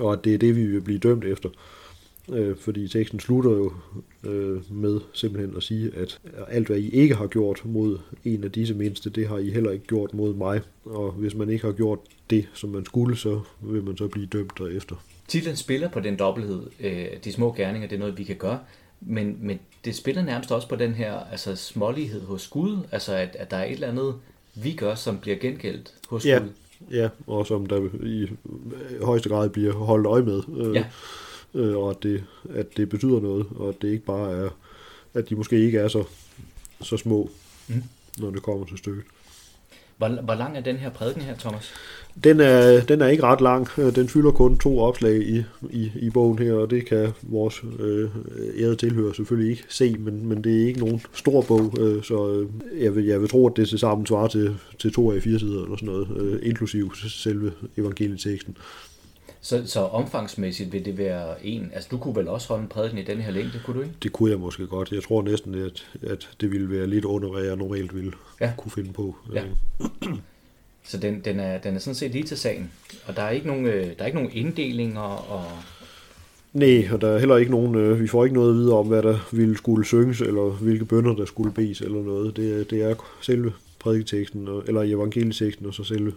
og 0.00 0.12
at 0.12 0.24
det 0.24 0.34
er 0.34 0.38
det, 0.38 0.56
vi 0.56 0.66
vil 0.66 0.80
blive 0.80 0.98
dømt 0.98 1.24
efter. 1.24 1.48
Øh, 2.32 2.56
fordi 2.56 2.88
teksten 2.88 3.20
slutter 3.20 3.50
jo 3.50 3.72
øh, 4.24 4.72
med 4.72 5.00
simpelthen 5.12 5.56
at 5.56 5.62
sige, 5.62 5.90
at 5.96 6.20
alt 6.48 6.66
hvad 6.66 6.76
I 6.76 6.88
ikke 6.88 7.14
har 7.14 7.26
gjort 7.26 7.60
mod 7.64 7.98
en 8.24 8.44
af 8.44 8.52
disse 8.52 8.74
mindste, 8.74 9.10
det 9.10 9.28
har 9.28 9.38
I 9.38 9.50
heller 9.50 9.70
ikke 9.70 9.86
gjort 9.86 10.14
mod 10.14 10.34
mig. 10.34 10.60
Og 10.84 11.12
hvis 11.12 11.34
man 11.34 11.50
ikke 11.50 11.66
har 11.66 11.72
gjort 11.72 11.98
det, 12.30 12.48
som 12.54 12.70
man 12.70 12.84
skulle, 12.84 13.16
så 13.16 13.40
vil 13.60 13.84
man 13.84 13.96
så 13.96 14.08
blive 14.08 14.26
dømt 14.26 14.58
derefter. 14.58 14.96
Titlen 15.28 15.56
spiller 15.56 15.88
på 15.88 16.00
den 16.00 16.16
dobbelthed. 16.16 16.62
Øh, 16.80 17.06
de 17.24 17.32
små 17.32 17.52
gerninger, 17.52 17.88
det 17.88 17.96
er 17.96 18.00
noget, 18.00 18.18
vi 18.18 18.24
kan 18.24 18.36
gøre. 18.36 18.58
Men, 19.00 19.38
men 19.40 19.58
det 19.84 19.94
spiller 19.94 20.22
nærmest 20.22 20.52
også 20.52 20.68
på 20.68 20.76
den 20.76 20.92
her 20.92 21.14
altså, 21.14 21.56
smålighed 21.56 22.20
hos 22.20 22.48
Gud. 22.48 22.78
Altså 22.92 23.14
at, 23.14 23.36
at 23.38 23.50
der 23.50 23.56
er 23.56 23.64
et 23.64 23.72
eller 23.72 23.88
andet, 23.88 24.14
vi 24.54 24.72
gør, 24.72 24.94
som 24.94 25.18
bliver 25.18 25.36
gengældt 25.36 25.94
hos 26.08 26.26
ja. 26.26 26.38
Gud. 26.38 26.48
Ja, 26.90 27.08
og 27.26 27.46
som 27.46 27.66
der 27.66 27.88
i 28.02 28.28
højeste 29.02 29.28
grad 29.28 29.48
bliver 29.48 29.72
holdt 29.72 30.06
øje 30.06 30.22
med. 30.22 30.42
Øh, 30.56 30.74
ja. 30.74 30.84
Øh, 31.54 31.76
og 31.76 31.90
at 31.90 32.02
det, 32.02 32.24
at 32.50 32.76
det 32.76 32.88
betyder 32.88 33.20
noget, 33.20 33.46
og 33.56 33.68
at 33.68 33.82
det 33.82 33.88
ikke 33.88 34.04
bare 34.04 34.32
er, 34.32 34.48
at 35.14 35.28
de 35.28 35.34
måske 35.34 35.60
ikke 35.60 35.78
er 35.78 35.88
så, 35.88 36.04
så 36.80 36.96
små, 36.96 37.30
mm. 37.68 37.82
når 38.18 38.30
det 38.30 38.42
kommer 38.42 38.66
til 38.66 38.78
stykket. 38.78 39.04
Hvor, 39.98 40.08
hvor 40.22 40.34
lang 40.34 40.56
er 40.56 40.60
den 40.60 40.76
her 40.76 40.90
prædiken 40.90 41.22
her, 41.22 41.36
Thomas? 41.36 41.72
Den 42.24 42.40
er, 42.40 42.80
den 42.80 43.00
er 43.00 43.06
ikke 43.06 43.22
ret 43.22 43.40
lang. 43.40 43.68
Øh, 43.78 43.94
den 43.94 44.08
fylder 44.08 44.30
kun 44.30 44.58
to 44.58 44.80
opslag 44.80 45.16
i, 45.16 45.44
i, 45.70 45.92
i 45.94 46.10
bogen 46.10 46.38
her, 46.38 46.54
og 46.54 46.70
det 46.70 46.86
kan 46.86 47.12
vores 47.22 47.62
øh, 47.78 48.10
ærede 48.58 48.76
tilhører 48.76 49.12
selvfølgelig 49.12 49.50
ikke 49.50 49.64
se, 49.68 49.96
men, 49.98 50.26
men 50.26 50.44
det 50.44 50.62
er 50.62 50.66
ikke 50.66 50.80
nogen 50.80 51.00
stor 51.14 51.42
bog, 51.42 51.74
øh, 51.80 52.02
så 52.02 52.30
øh, 52.32 52.48
jeg, 52.84 52.96
vil, 52.96 53.04
jeg 53.04 53.20
vil 53.20 53.28
tro, 53.28 53.48
at 53.48 53.56
det 53.56 53.68
til 53.68 53.78
sammen 53.78 54.06
svarer 54.06 54.28
til, 54.28 54.56
til 54.78 54.92
to 54.92 55.12
af 55.12 55.22
fire 55.22 55.38
sider 55.38 55.62
eller 55.62 55.76
sådan 55.76 55.88
noget, 55.88 56.08
øh, 56.16 56.38
inklusiv 56.42 56.94
selve 56.94 57.52
evangelieteksten. 57.76 58.56
Så, 59.40 59.62
så 59.66 59.80
omfangsmæssigt 59.80 60.72
vil 60.72 60.84
det 60.84 60.98
være 60.98 61.46
en, 61.46 61.70
altså 61.74 61.88
du 61.90 61.98
kunne 61.98 62.16
vel 62.16 62.28
også 62.28 62.48
holde 62.48 62.62
en 62.62 62.68
prædiken 62.68 62.98
i 62.98 63.02
den 63.02 63.20
her 63.20 63.30
længde, 63.30 63.60
kunne 63.64 63.76
du 63.76 63.82
ikke? 63.82 63.94
Det 64.02 64.12
kunne 64.12 64.30
jeg 64.30 64.40
måske 64.40 64.66
godt. 64.66 64.92
Jeg 64.92 65.02
tror 65.02 65.22
næsten, 65.22 65.54
at, 65.54 65.86
at 66.02 66.28
det 66.40 66.50
ville 66.50 66.70
være 66.70 66.86
lidt 66.86 67.04
under, 67.04 67.28
hvad 67.28 67.42
jeg 67.42 67.56
normalt 67.56 67.94
ville 67.94 68.12
ja. 68.40 68.52
kunne 68.56 68.72
finde 68.72 68.92
på. 68.92 69.16
Ja. 69.34 69.42
Så 70.84 70.98
den, 70.98 71.20
den, 71.20 71.40
er, 71.40 71.58
den 71.58 71.74
er 71.74 71.78
sådan 71.78 71.94
set 71.94 72.10
lige 72.10 72.24
til 72.24 72.36
sagen. 72.36 72.70
Og 73.06 73.16
der 73.16 73.22
er 73.22 73.30
ikke 73.30 73.46
nogen, 73.46 73.66
øh, 73.66 73.86
der 73.86 73.92
er 73.98 74.06
ikke 74.06 74.18
nogen 74.18 74.32
inddelinger 74.32 75.00
og... 75.00 75.44
Nej, 76.52 76.88
og 76.92 77.00
der 77.00 77.08
er 77.08 77.18
heller 77.18 77.36
ikke 77.36 77.50
nogen, 77.50 77.74
øh, 77.74 78.00
vi 78.00 78.08
får 78.08 78.24
ikke 78.24 78.34
noget 78.34 78.50
at 78.50 78.56
vide 78.56 78.72
om, 78.72 78.86
hvad 78.86 79.02
der 79.02 79.28
ville 79.32 79.56
skulle 79.56 79.86
synges, 79.86 80.20
eller 80.20 80.42
hvilke 80.42 80.84
bønder 80.84 81.14
der 81.14 81.24
skulle 81.24 81.52
bes, 81.52 81.80
eller 81.80 82.02
noget. 82.02 82.36
Det, 82.36 82.70
det 82.70 82.82
er 82.82 82.94
selve 83.20 83.52
prædiketeksten, 83.78 84.48
eller 84.66 84.82
evangelieteksten, 84.82 85.66
og 85.66 85.74
så 85.74 85.84
selve 85.84 86.12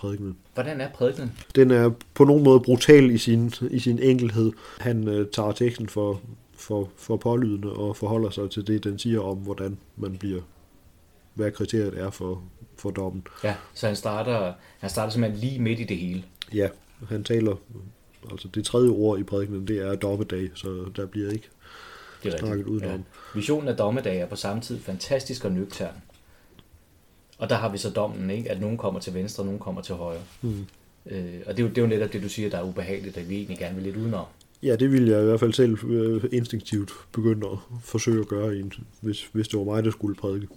prædikenen. 0.00 0.36
Hvordan 0.54 0.80
er 0.80 0.88
prædikenen? 0.88 1.32
Den 1.54 1.70
er 1.70 1.90
på 2.14 2.24
nogen 2.24 2.44
måde 2.44 2.60
brutal 2.60 3.10
i 3.10 3.18
sin, 3.18 3.52
i 3.70 3.78
sin 3.78 3.98
enkelhed. 3.98 4.52
Han 4.78 5.08
øh, 5.08 5.26
tager 5.32 5.52
teksten 5.52 5.88
for, 5.88 6.20
for, 6.54 6.88
for 6.96 7.16
pålydende 7.16 7.72
og 7.72 7.96
forholder 7.96 8.30
sig 8.30 8.50
til 8.50 8.66
det, 8.66 8.84
den 8.84 8.98
siger 8.98 9.20
om, 9.20 9.38
hvordan 9.38 9.78
man 9.96 10.16
bliver, 10.16 10.40
hvad 11.34 11.50
kriteriet 11.50 11.98
er 11.98 12.10
for, 12.10 12.42
for 12.76 12.90
dommen. 12.90 13.26
Ja, 13.44 13.54
så 13.74 13.86
han 13.86 13.96
starter, 13.96 14.52
han 14.78 14.90
starter 14.90 15.12
simpelthen 15.12 15.40
lige 15.40 15.62
midt 15.62 15.80
i 15.80 15.84
det 15.84 15.96
hele. 15.96 16.24
Ja, 16.54 16.68
han 17.08 17.24
taler, 17.24 17.56
altså 18.30 18.48
det 18.48 18.64
tredje 18.64 18.90
ord 18.90 19.18
i 19.18 19.22
prædikenen, 19.22 19.68
det 19.68 19.78
er 19.78 19.94
dommedag, 19.94 20.50
så 20.54 20.84
der 20.96 21.06
bliver 21.06 21.30
ikke 21.30 21.48
det 22.22 22.34
er 22.34 22.38
snakket 22.38 22.66
udenom. 22.66 22.90
Ja. 22.90 22.98
Visionen 23.34 23.68
af 23.68 23.76
dommedag 23.76 24.20
er 24.20 24.26
på 24.26 24.36
samme 24.36 24.62
tid 24.62 24.80
fantastisk 24.80 25.44
og 25.44 25.52
nøgtern. 25.52 25.94
Og 27.40 27.50
der 27.50 27.56
har 27.56 27.68
vi 27.68 27.78
så 27.78 27.90
dommen, 27.90 28.30
ikke? 28.30 28.50
at 28.50 28.60
nogen 28.60 28.76
kommer 28.76 29.00
til 29.00 29.14
venstre, 29.14 29.42
og 29.42 29.46
nogen 29.46 29.60
kommer 29.60 29.82
til 29.82 29.94
højre. 29.94 30.22
Mm. 30.42 30.66
Øh, 31.06 31.34
og 31.46 31.56
det 31.56 31.62
er, 31.62 31.62
jo, 31.62 31.68
det 31.68 31.78
er 31.78 31.82
jo 31.82 31.88
netop 31.88 32.12
det, 32.12 32.22
du 32.22 32.28
siger, 32.28 32.50
der 32.50 32.58
er 32.58 32.62
ubehageligt, 32.62 33.16
at 33.16 33.28
vi 33.28 33.36
egentlig 33.36 33.58
gerne 33.58 33.74
vil 33.74 33.84
lidt 33.84 33.96
udenom. 33.96 34.24
Ja, 34.62 34.76
det 34.76 34.92
ville 34.92 35.10
jeg 35.10 35.22
i 35.22 35.24
hvert 35.24 35.40
fald 35.40 35.52
selv 35.52 35.84
øh, 35.84 36.24
instinktivt 36.32 36.92
begynde 37.12 37.46
at 37.46 37.58
forsøge 37.82 38.20
at 38.20 38.28
gøre, 38.28 38.62
hvis, 39.00 39.24
hvis 39.32 39.48
det 39.48 39.58
var 39.58 39.64
mig, 39.64 39.84
der 39.84 39.90
skulle 39.90 40.14
prædike. 40.14 40.48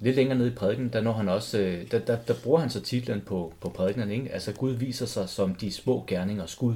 Lidt 0.00 0.16
længere 0.16 0.38
nede 0.38 0.48
i 0.48 0.54
prædiken, 0.54 0.88
der, 0.92 1.00
når 1.00 1.12
han 1.12 1.28
også, 1.28 1.58
øh, 1.58 1.90
der, 1.90 1.98
der, 1.98 2.16
der 2.16 2.34
bruger 2.42 2.60
han 2.60 2.70
så 2.70 2.80
titlen 2.80 3.20
på, 3.20 3.54
på 3.60 3.68
prædiken, 3.68 4.10
ikke? 4.10 4.32
Altså 4.32 4.52
Gud 4.52 4.72
viser 4.72 5.06
sig 5.06 5.28
som 5.28 5.54
de 5.54 5.72
små 5.72 6.04
gerninger 6.06 6.56
Gud. 6.58 6.74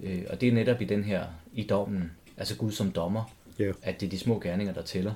Øh, 0.00 0.22
og 0.30 0.40
det 0.40 0.48
er 0.48 0.52
netop 0.52 0.80
i 0.80 0.84
den 0.84 1.04
her, 1.04 1.24
i 1.54 1.62
dommen, 1.62 2.10
altså 2.36 2.56
Gud 2.56 2.70
som 2.70 2.90
dommer, 2.90 3.34
ja. 3.58 3.72
at 3.82 4.00
det 4.00 4.06
er 4.06 4.10
de 4.10 4.18
små 4.18 4.38
gerninger, 4.38 4.74
der 4.74 4.82
tæller. 4.82 5.12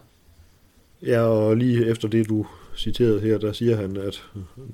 Ja, 1.03 1.21
og 1.21 1.57
lige 1.57 1.87
efter 1.87 2.09
det, 2.09 2.29
du 2.29 2.47
citerede 2.77 3.21
her, 3.21 3.39
der 3.39 3.53
siger 3.53 3.77
han, 3.77 3.97
at 3.97 4.25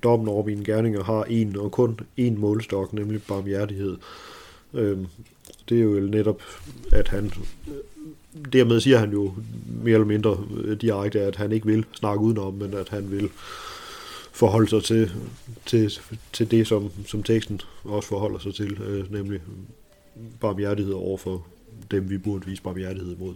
dommen 0.02 0.28
over 0.28 0.44
mine 0.44 0.64
gerninger 0.64 1.04
har 1.04 1.24
en 1.24 1.56
og 1.56 1.72
kun 1.72 2.00
én 2.20 2.38
målstok, 2.38 2.92
nemlig 2.92 3.22
barmhjertighed. 3.22 3.96
Øh, 4.74 4.98
det 5.68 5.78
er 5.78 5.82
jo 5.82 6.00
netop, 6.00 6.42
at 6.92 7.08
han 7.08 7.32
dermed 8.52 8.80
siger 8.80 8.98
han 8.98 9.12
jo 9.12 9.32
mere 9.82 9.94
eller 9.94 10.06
mindre 10.06 10.38
direkte, 10.80 11.20
at 11.20 11.36
han 11.36 11.52
ikke 11.52 11.66
vil 11.66 11.84
snakke 11.92 12.24
udenom, 12.24 12.54
men 12.54 12.74
at 12.74 12.88
han 12.88 13.10
vil 13.10 13.30
forholde 14.32 14.68
sig 14.68 14.82
til, 14.82 15.12
til, 15.66 15.92
til 16.32 16.50
det, 16.50 16.66
som, 16.66 16.90
som 17.06 17.22
teksten 17.22 17.60
også 17.84 18.08
forholder 18.08 18.38
sig 18.38 18.54
til, 18.54 18.80
øh, 18.82 19.12
nemlig 19.12 19.40
barmhjertighed 20.40 20.92
over 20.92 21.18
for 21.18 21.46
dem, 21.90 22.10
vi 22.10 22.18
burde 22.18 22.46
vise 22.46 22.62
barmhjertighed 22.62 23.16
mod. 23.16 23.34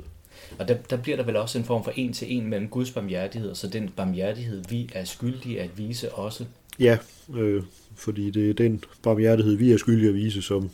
Og 0.59 0.69
der, 0.69 0.75
der 0.91 0.97
bliver 0.97 1.17
der 1.17 1.25
vel 1.25 1.37
også 1.37 1.59
en 1.59 1.65
form 1.65 1.85
for 1.85 1.93
en 1.97 2.13
til 2.13 2.37
en 2.37 2.47
mellem 2.47 2.69
Guds 2.69 2.91
barmhjertighed, 2.91 3.51
og 3.51 3.57
så 3.57 3.69
den 3.69 3.89
barmhjertighed, 3.97 4.63
vi 4.69 4.91
er 4.93 5.05
skyldige 5.05 5.61
at 5.61 5.79
vise 5.79 6.13
også. 6.13 6.45
Ja, 6.79 6.99
øh, 7.37 7.63
fordi 7.95 8.31
det 8.31 8.51
er 8.51 8.55
den 8.55 8.85
barmhjertighed, 9.03 9.55
vi 9.57 9.73
er 9.73 9.77
skyldige 9.77 10.09
at 10.09 10.15
vise, 10.15 10.43
som 10.43 10.71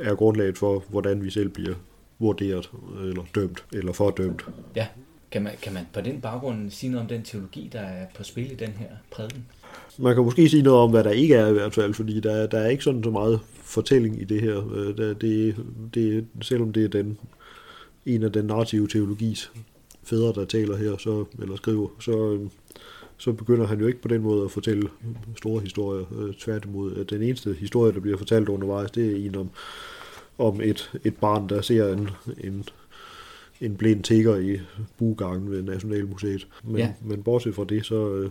er 0.00 0.14
grundlaget 0.14 0.58
for, 0.58 0.84
hvordan 0.88 1.24
vi 1.24 1.30
selv 1.30 1.48
bliver 1.48 1.74
vurderet, 2.18 2.70
eller 3.00 3.22
dømt, 3.34 3.64
eller 3.72 3.92
fordømt. 3.92 4.42
Ja, 4.76 4.86
kan 5.30 5.42
man, 5.42 5.52
kan 5.62 5.72
man 5.72 5.86
på 5.92 6.00
den 6.00 6.20
baggrund 6.20 6.70
sige 6.70 6.90
noget 6.90 7.02
om 7.02 7.08
den 7.08 7.22
teologi, 7.22 7.70
der 7.72 7.80
er 7.80 8.06
på 8.16 8.24
spil 8.24 8.52
i 8.52 8.54
den 8.54 8.68
her 8.68 8.88
prædiken? 9.10 9.46
Man 9.98 10.14
kan 10.14 10.24
måske 10.24 10.48
sige 10.48 10.62
noget 10.62 10.80
om, 10.80 10.90
hvad 10.90 11.04
der 11.04 11.10
ikke 11.10 11.34
er 11.34 11.48
i 11.48 11.52
hvert 11.52 11.74
fald, 11.74 11.94
fordi 11.94 12.20
der, 12.20 12.46
der 12.46 12.58
er 12.58 12.68
ikke 12.68 12.84
sådan 12.84 13.04
så 13.04 13.10
meget 13.10 13.40
fortælling 13.62 14.20
i 14.20 14.24
det 14.24 14.40
her. 14.40 14.74
Øh, 14.74 14.96
det, 14.96 15.20
det, 15.20 15.56
det, 15.94 16.26
selvom 16.42 16.72
det 16.72 16.84
er 16.84 16.88
den, 16.88 17.18
en 18.08 18.22
af 18.22 18.32
den 18.32 18.44
narrative 18.44 18.88
teologis 18.88 19.52
fædre, 20.02 20.40
der 20.40 20.44
taler 20.44 20.76
her, 20.76 20.96
så, 20.96 21.24
eller 21.42 21.56
skriver, 21.56 21.88
så, 22.00 22.32
øh, 22.32 22.48
så 23.16 23.32
begynder 23.32 23.66
han 23.66 23.80
jo 23.80 23.86
ikke 23.86 24.02
på 24.02 24.08
den 24.08 24.22
måde 24.22 24.44
at 24.44 24.50
fortælle 24.50 24.88
store 25.36 25.60
historier. 25.60 26.04
Øh, 26.18 26.34
tværtimod, 26.34 27.04
den 27.04 27.22
eneste 27.22 27.52
historie, 27.52 27.92
der 27.92 28.00
bliver 28.00 28.18
fortalt 28.18 28.48
undervejs, 28.48 28.90
det 28.90 29.12
er 29.12 29.26
en 29.26 29.34
om, 29.34 29.50
om 30.38 30.60
et, 30.60 30.90
et 31.04 31.16
barn, 31.16 31.48
der 31.48 31.60
ser 31.60 31.92
en, 31.92 32.08
en, 32.44 32.64
en 33.60 33.76
blind 33.76 34.02
tigger 34.02 34.36
i 34.36 34.60
bugangen 34.98 35.50
ved 35.50 35.62
Nationalmuseet. 35.62 36.46
Men, 36.64 36.76
ja. 36.76 36.92
men 37.04 37.22
bortset 37.22 37.54
fra 37.54 37.64
det, 37.64 37.86
så 37.86 38.30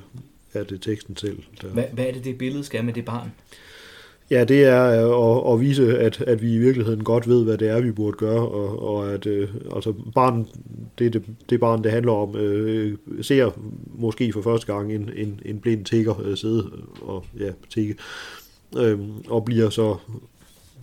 er 0.53 0.63
det 0.63 0.81
teksten 0.81 1.15
selv. 1.15 1.43
Der... 1.62 1.67
Hvad, 1.67 1.84
hvad 1.93 2.05
er 2.05 2.12
det, 2.12 2.24
det 2.24 2.38
billede 2.38 2.63
skal 2.63 2.86
med 2.86 2.93
det 2.93 3.05
barn? 3.05 3.31
Ja, 4.29 4.43
det 4.43 4.63
er 4.63 4.84
øh, 4.84 5.48
at, 5.48 5.53
at 5.53 5.60
vise, 5.60 6.00
at, 6.00 6.22
at 6.22 6.41
vi 6.41 6.53
i 6.53 6.57
virkeligheden 6.57 7.03
godt 7.03 7.27
ved, 7.27 7.43
hvad 7.43 7.57
det 7.57 7.69
er, 7.69 7.81
vi 7.81 7.91
burde 7.91 8.17
gøre, 8.17 8.48
og, 8.48 8.84
og 8.84 9.13
at 9.13 9.25
øh, 9.25 9.50
altså 9.75 9.93
barn, 10.15 10.48
det, 11.00 11.13
det, 11.13 11.24
det 11.50 11.60
barn, 11.60 11.84
det 11.84 11.91
handler 11.91 12.12
om, 12.12 12.36
øh, 12.36 12.98
ser 13.22 13.51
måske 13.88 14.34
for 14.34 14.41
første 14.41 14.74
gang 14.74 14.93
en, 14.93 15.10
en, 15.15 15.39
en 15.46 15.60
blind 15.60 15.86
tigger 15.86 16.22
øh, 16.22 16.38
sidde 16.38 16.72
og 17.01 17.25
ja, 17.39 17.51
tigge, 17.69 17.96
øh, 18.77 19.00
og 19.27 19.46
bliver 19.46 19.69
så, 19.69 19.96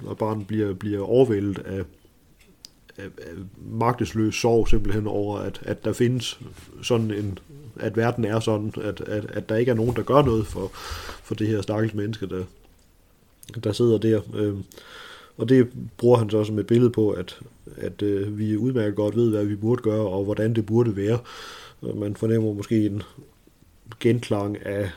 og 0.06 0.18
barnet 0.18 0.46
bliver, 0.46 0.74
bliver 0.74 1.02
overvældet 1.02 1.58
af, 1.58 1.82
af, 2.98 3.04
af 3.04 3.32
magtesløs 3.70 4.34
sorg 4.34 4.68
simpelthen 4.68 5.06
over, 5.06 5.38
at, 5.38 5.60
at 5.62 5.84
der 5.84 5.92
findes 5.92 6.40
sådan 6.82 7.10
en, 7.10 7.38
at 7.76 7.96
verden 7.96 8.24
er 8.24 8.40
sådan, 8.40 8.72
at, 8.82 9.00
at, 9.00 9.24
at 9.30 9.48
der 9.48 9.56
ikke 9.56 9.70
er 9.70 9.76
nogen, 9.76 9.96
der 9.96 10.02
gør 10.02 10.22
noget 10.22 10.46
for, 10.46 10.70
for 11.22 11.34
det 11.34 11.46
her 11.46 11.62
stakkels 11.62 11.94
menneske, 11.94 12.26
der, 12.26 12.44
der 13.64 13.72
sidder 13.72 13.98
der. 13.98 14.20
Øh, 14.34 14.54
og 15.36 15.48
det 15.48 15.68
bruger 15.96 16.18
han 16.18 16.30
så 16.30 16.44
som 16.44 16.58
et 16.58 16.66
billede 16.66 16.90
på, 16.90 17.10
at, 17.10 17.40
at 17.76 18.02
øh, 18.02 18.38
vi 18.38 18.56
udmærket 18.56 18.96
godt 18.96 19.16
ved, 19.16 19.30
hvad 19.30 19.44
vi 19.44 19.56
burde 19.56 19.82
gøre, 19.82 20.06
og 20.06 20.24
hvordan 20.24 20.54
det 20.54 20.66
burde 20.66 20.96
være. 20.96 21.18
Man 21.94 22.16
fornemmer 22.16 22.52
måske 22.52 22.86
en 22.86 23.02
genklang 24.00 24.66
af 24.66 24.90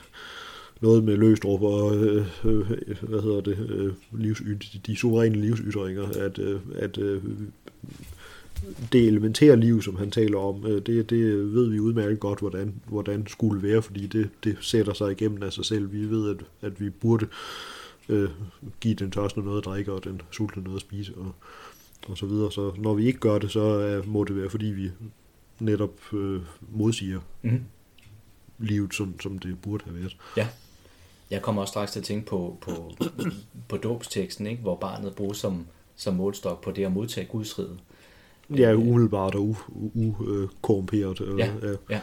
noget 0.82 1.04
med 1.04 1.18
løstrup 1.18 1.62
og, 1.62 1.96
øh, 1.96 2.25
øh, 2.46 2.72
hvad 3.01 3.22
hedder 3.22 3.42
det, 3.42 3.58
øh, 3.70 3.94
livs, 4.20 4.42
de 4.88 4.96
suveræne 4.96 5.36
livsytringer, 5.36 6.08
at, 6.08 6.39
øh, 6.39 6.60
at 6.75 6.98
øh, 6.98 7.22
det 8.92 9.08
elementære 9.08 9.56
liv, 9.56 9.82
som 9.82 9.96
han 9.96 10.12
taler 10.12 10.38
om, 10.38 10.66
øh, 10.66 10.82
det, 10.86 11.10
det 11.10 11.54
ved 11.54 11.70
vi 11.70 11.80
udmærket 11.80 12.20
godt, 12.20 12.39
hvordan, 12.39 12.74
hvordan 12.88 13.27
skulle 13.27 13.63
være, 13.63 13.82
fordi 13.82 14.08
det, 14.08 14.30
det 14.44 14.58
sætter 14.62 14.94
sig 14.94 15.12
igennem 15.12 15.44
af 15.44 15.54
sig 15.54 15.66
selv. 15.66 15.92
Vi 15.92 16.10
ved, 16.10 16.30
at, 16.30 16.46
at 16.62 16.82
vi 16.82 16.89
burde 16.89 17.25
øh, 17.25 17.32
give 18.80 18.96
den 18.96 19.12
tørste 19.12 19.40
noget 19.40 19.58
at 19.58 19.66
drikke, 19.66 19.94
og 19.94 20.04
den 20.04 20.22
sultne 20.32 20.64
noget 20.64 20.76
at 20.76 20.82
spise, 20.82 21.14
og, 21.18 21.32
og 22.08 22.18
så 22.18 22.26
videre. 22.26 22.52
Så 22.52 22.74
når 22.78 22.94
vi 22.94 23.06
ikke 23.06 23.20
gør 23.20 23.38
det, 23.38 23.52
så 23.52 23.62
er, 23.62 24.04
må 24.06 24.24
det 24.24 24.36
være, 24.36 24.50
fordi 24.50 24.66
vi 24.66 24.92
netop 25.60 26.14
øh, 26.14 26.42
modsiger 26.72 27.20
mm. 27.42 27.64
livet, 28.58 28.94
som, 28.94 29.20
som 29.20 29.40
det 29.40 29.62
burde 29.62 29.84
have 29.84 30.00
været. 30.00 30.18
Ja. 30.38 30.48
Jeg 31.32 31.42
kommer 31.42 31.62
også 31.62 31.72
straks 31.72 31.92
til 31.92 32.00
at 32.00 32.06
tænke 32.06 32.26
på, 32.26 32.58
på, 32.62 32.96
på 33.70 33.78
dåbsteksten, 33.78 34.48
ikke? 34.48 34.62
hvor 34.62 34.76
barnet 34.76 35.16
bruges 35.16 35.38
som, 35.38 35.68
som 35.96 36.14
målstok 36.14 36.64
på 36.64 36.72
det 36.72 36.86
at 36.86 36.92
modtage 36.92 37.28
Guds 37.28 37.60
rige. 37.60 37.80
Ja, 38.50 38.74
umiddelbart 38.74 39.36
og 39.36 39.56
ukorrumperet. 39.96 41.22
U, 41.22 41.38
ja, 41.38 41.52
ja. 41.64 41.76
ja. 41.90 42.02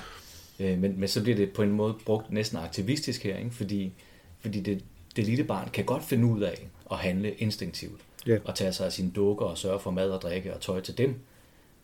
Øh, 0.60 0.78
men, 0.78 1.00
men 1.00 1.08
så 1.08 1.22
bliver 1.22 1.36
det 1.36 1.52
på 1.52 1.62
en 1.62 1.72
måde 1.72 1.94
brugt 2.06 2.30
næsten 2.30 2.58
aktivistisk 2.58 3.22
her, 3.22 3.36
ikke? 3.36 3.50
fordi, 3.50 3.92
fordi 4.40 4.60
det, 4.60 4.84
det 5.16 5.24
lille 5.24 5.44
barn 5.44 5.68
kan 5.72 5.84
godt 5.84 6.04
finde 6.04 6.26
ud 6.26 6.40
af 6.40 6.68
at 6.90 6.96
handle 6.96 7.32
instinktivt. 7.32 8.00
Ja. 8.26 8.38
Og 8.44 8.54
tage 8.54 8.72
sig 8.72 8.86
af 8.86 8.92
sine 8.92 9.10
dukker 9.10 9.44
og 9.46 9.58
sørge 9.58 9.80
for 9.80 9.90
mad 9.90 10.10
og 10.10 10.22
drikke 10.22 10.54
og 10.54 10.60
tøj 10.60 10.80
til 10.80 10.98
dem. 10.98 11.14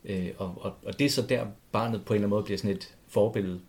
Øh, 0.05 0.27
og, 0.37 0.53
og, 0.61 0.73
og 0.85 0.99
det 0.99 1.05
er 1.05 1.09
så 1.09 1.21
der, 1.21 1.45
barnet 1.71 2.01
på 2.05 2.13
en 2.13 2.15
eller 2.15 2.27
anden 2.27 2.29
måde 2.29 2.43
bliver 2.43 2.57
sådan 2.57 2.71
et 2.71 2.95
forbillede 3.07 3.59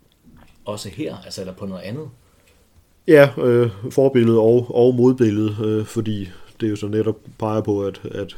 også 0.64 0.88
her, 0.88 1.16
altså 1.24 1.40
eller 1.40 1.54
på 1.54 1.66
noget 1.66 1.82
andet. 1.82 2.08
Ja, 3.08 3.30
øh, 3.38 3.70
forbillede 3.90 4.38
og, 4.38 4.66
og 4.74 4.94
modbillede, 4.94 5.56
øh, 5.64 5.84
fordi 5.84 6.28
det 6.60 6.70
jo 6.70 6.76
så 6.76 6.88
netop 6.88 7.16
peger 7.38 7.60
på, 7.60 7.84
at, 7.84 8.00
at 8.04 8.36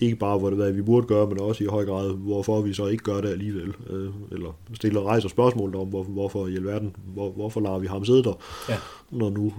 ikke 0.00 0.16
bare, 0.16 0.38
hvor 0.38 0.50
det 0.50 0.58
hvad 0.58 0.72
vi 0.72 0.82
burde 0.82 1.06
gøre, 1.06 1.26
men 1.26 1.40
også 1.40 1.64
i 1.64 1.66
høj 1.66 1.84
grad, 1.84 2.12
hvorfor 2.12 2.60
vi 2.60 2.74
så 2.74 2.86
ikke 2.86 3.04
gør 3.04 3.20
det 3.20 3.28
alligevel. 3.28 3.74
Øh, 3.90 4.10
eller 4.32 4.58
stiller 4.74 5.02
rejser 5.02 5.28
spørgsmål 5.28 5.76
om, 5.76 5.88
hvor, 5.88 6.02
hvorfor 6.02 6.46
i 6.46 6.56
alverden, 6.56 6.96
hvor, 7.06 7.30
hvorfor 7.30 7.60
lader 7.60 7.78
vi 7.78 7.86
ham 7.86 8.04
sidde 8.04 8.24
der, 8.24 8.32
ja. 8.68 8.76
når 9.10 9.30
nu 9.30 9.52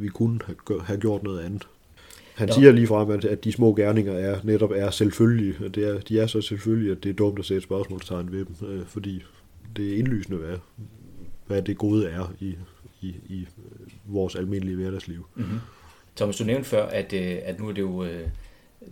vi 0.00 0.08
kunne 0.08 0.40
have, 0.84 1.00
gjort 1.00 1.22
noget 1.22 1.40
andet. 1.40 1.66
Han 2.34 2.48
ja. 2.48 2.54
siger 2.54 2.72
lige 2.72 2.86
frem, 2.86 3.10
at, 3.10 3.24
at 3.24 3.44
de 3.44 3.52
små 3.52 3.74
gerninger 3.74 4.12
er 4.12 4.40
netop 4.44 4.70
er 4.70 4.90
selvfølgelige. 4.90 5.68
Det 5.68 5.88
er, 5.88 6.00
de 6.00 6.20
er 6.20 6.26
så 6.26 6.40
selvfølgelige, 6.40 6.92
at 6.92 7.04
det 7.04 7.10
er 7.10 7.14
dumt 7.14 7.38
at 7.38 7.44
sætte 7.44 7.62
spørgsmålstegn 7.62 8.32
ved 8.32 8.44
dem, 8.44 8.68
øh, 8.68 8.86
fordi 8.86 9.22
det 9.76 9.92
er 9.92 9.98
indlysende, 9.98 10.38
hvad, 10.38 10.56
hvad 11.46 11.62
det 11.62 11.78
gode 11.78 12.08
er 12.08 12.34
i, 12.40 12.54
i, 13.00 13.14
i 13.28 13.48
vores 14.06 14.36
almindelige 14.36 14.76
hverdagsliv. 14.76 15.26
Mm-hmm. 15.34 15.58
Thomas, 16.16 16.36
du 16.36 16.44
nævnte 16.44 16.68
før, 16.68 16.86
at, 16.86 17.12
øh, 17.12 17.38
at 17.44 17.60
nu 17.60 17.68
er 17.68 17.72
det 17.72 17.82
jo 17.82 18.04
øh, 18.04 18.28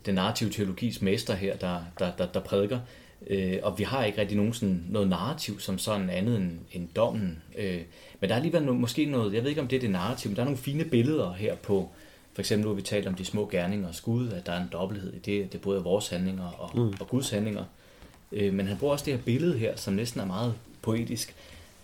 den 0.07 0.15
narrative 0.15 0.51
teologis 0.51 1.03
mester 1.03 1.35
her, 1.35 1.57
der, 1.57 1.81
der, 1.99 2.13
der, 2.19 2.27
der 2.27 2.41
prædiker, 2.41 2.79
øh, 3.27 3.59
og 3.63 3.79
vi 3.79 3.85
har 3.85 4.05
ikke 4.05 4.21
rigtig 4.21 4.37
nogen 4.37 4.53
sådan, 4.53 4.85
noget 4.89 5.09
narrativ 5.09 5.61
som 5.61 5.79
sådan 5.79 6.11
andet 6.11 6.37
end, 6.37 6.59
end 6.73 6.89
dommen. 6.97 7.43
Øh, 7.59 7.81
men 8.21 8.29
der 8.29 8.35
er 8.35 8.37
alligevel 8.37 8.63
no, 8.63 8.73
måske 8.73 9.05
noget, 9.05 9.35
jeg 9.35 9.43
ved 9.43 9.49
ikke 9.49 9.61
om 9.61 9.69
det 9.69 9.77
er 9.77 9.81
det 9.81 9.91
narrativ, 9.91 10.31
men 10.31 10.37
der 10.37 10.43
er 10.43 10.47
nogle 10.47 10.59
fine 10.59 10.85
billeder 10.85 11.33
her 11.33 11.55
på, 11.55 11.91
for 12.33 12.43
eksempel 12.43 12.65
nu 12.65 12.69
har 12.69 12.75
vi 12.75 12.83
talt 12.83 13.07
om 13.07 13.15
de 13.15 13.25
små 13.25 13.49
gerninger 13.53 13.89
og 13.89 13.95
skud, 13.95 14.29
at 14.29 14.47
der 14.47 14.53
er 14.53 14.63
en 14.63 14.69
dobbelthed 14.73 15.13
i 15.13 15.19
det, 15.19 15.53
det 15.53 15.59
er 15.59 15.63
både 15.63 15.83
vores 15.83 16.09
handlinger 16.09 16.49
og, 16.49 16.71
mm. 16.75 16.95
og 17.01 17.09
Guds 17.09 17.31
handlinger. 17.31 17.65
Øh, 18.33 18.55
men 18.55 18.67
han 18.67 18.77
bruger 18.77 18.93
også 18.93 19.05
det 19.05 19.15
her 19.15 19.23
billede 19.23 19.59
her, 19.59 19.77
som 19.77 19.95
næsten 19.95 20.21
er 20.21 20.27
meget 20.27 20.55
poetisk. 20.83 21.35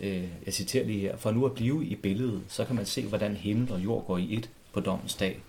Øh, 0.00 0.24
jeg 0.46 0.54
citerer 0.54 0.84
lige 0.84 1.00
her, 1.00 1.16
for 1.16 1.30
nu 1.30 1.46
at 1.46 1.52
blive 1.52 1.86
i 1.86 1.94
billedet, 1.94 2.42
så 2.48 2.64
kan 2.64 2.76
man 2.76 2.86
se, 2.86 3.06
hvordan 3.06 3.36
himmel 3.36 3.72
og 3.72 3.84
jord 3.84 4.06
går 4.06 4.18
i 4.18 4.34
et 4.34 4.50
på 4.72 4.80
dommens 4.80 5.14
dag, 5.14 5.40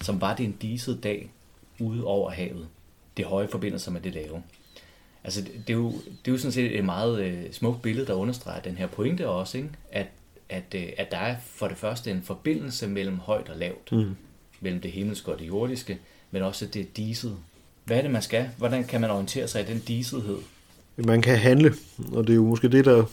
som 0.00 0.20
var 0.20 0.36
det 0.36 0.44
en 0.44 0.56
diset 0.62 1.02
dag 1.02 1.30
ude 1.78 2.04
over 2.04 2.30
havet. 2.30 2.68
Det 3.16 3.24
høje 3.24 3.48
forbindelser 3.48 3.90
med 3.90 4.00
det 4.00 4.14
lave. 4.14 4.42
Altså, 5.24 5.42
det 5.42 5.72
er 5.72 5.78
jo, 5.78 5.92
det 5.92 6.28
er 6.28 6.32
jo 6.32 6.38
sådan 6.38 6.52
set 6.52 6.78
et 6.78 6.84
meget 6.84 7.24
øh, 7.24 7.52
smukt 7.52 7.82
billede, 7.82 8.06
der 8.06 8.14
understreger 8.14 8.60
den 8.60 8.76
her 8.76 8.86
pointe 8.86 9.28
også, 9.28 9.58
ikke? 9.58 9.70
At, 9.92 10.06
at, 10.48 10.64
øh, 10.74 10.82
at 10.96 11.10
der 11.10 11.16
er 11.16 11.36
for 11.44 11.68
det 11.68 11.76
første 11.76 12.10
en 12.10 12.22
forbindelse 12.22 12.88
mellem 12.88 13.18
højt 13.18 13.48
og 13.48 13.56
lavt, 13.56 13.92
mm. 13.92 14.16
mellem 14.60 14.80
det 14.80 14.90
himmelske 14.90 15.32
og 15.32 15.38
det 15.38 15.46
jordiske, 15.46 15.98
men 16.30 16.42
også 16.42 16.66
det 16.66 16.96
diset. 16.96 17.36
Hvad 17.84 17.96
er 17.96 18.02
det, 18.02 18.10
man 18.10 18.22
skal? 18.22 18.48
Hvordan 18.58 18.84
kan 18.84 19.00
man 19.00 19.10
orientere 19.10 19.48
sig 19.48 19.62
i 19.62 19.72
den 19.72 19.78
disethed? 19.88 20.38
Man 20.96 21.22
kan 21.22 21.38
handle, 21.38 21.74
og 22.12 22.26
det 22.26 22.32
er 22.32 22.36
jo 22.36 22.44
måske 22.44 22.68
det, 22.68 22.84
der 22.84 23.04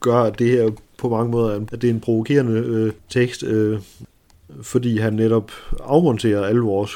gør, 0.00 0.22
at 0.22 0.38
det 0.38 0.50
her 0.50 0.70
på 0.98 1.08
mange 1.08 1.30
måder 1.30 1.60
at 1.72 1.82
det 1.82 1.84
er 1.84 1.94
en 1.94 2.00
provokerende 2.00 2.52
øh, 2.52 2.92
tekst, 3.08 3.42
øh, 3.42 3.80
fordi 4.62 4.98
han 4.98 5.12
netop 5.12 5.50
afmonterer 5.80 6.44
alle 6.44 6.60
vores 6.60 6.90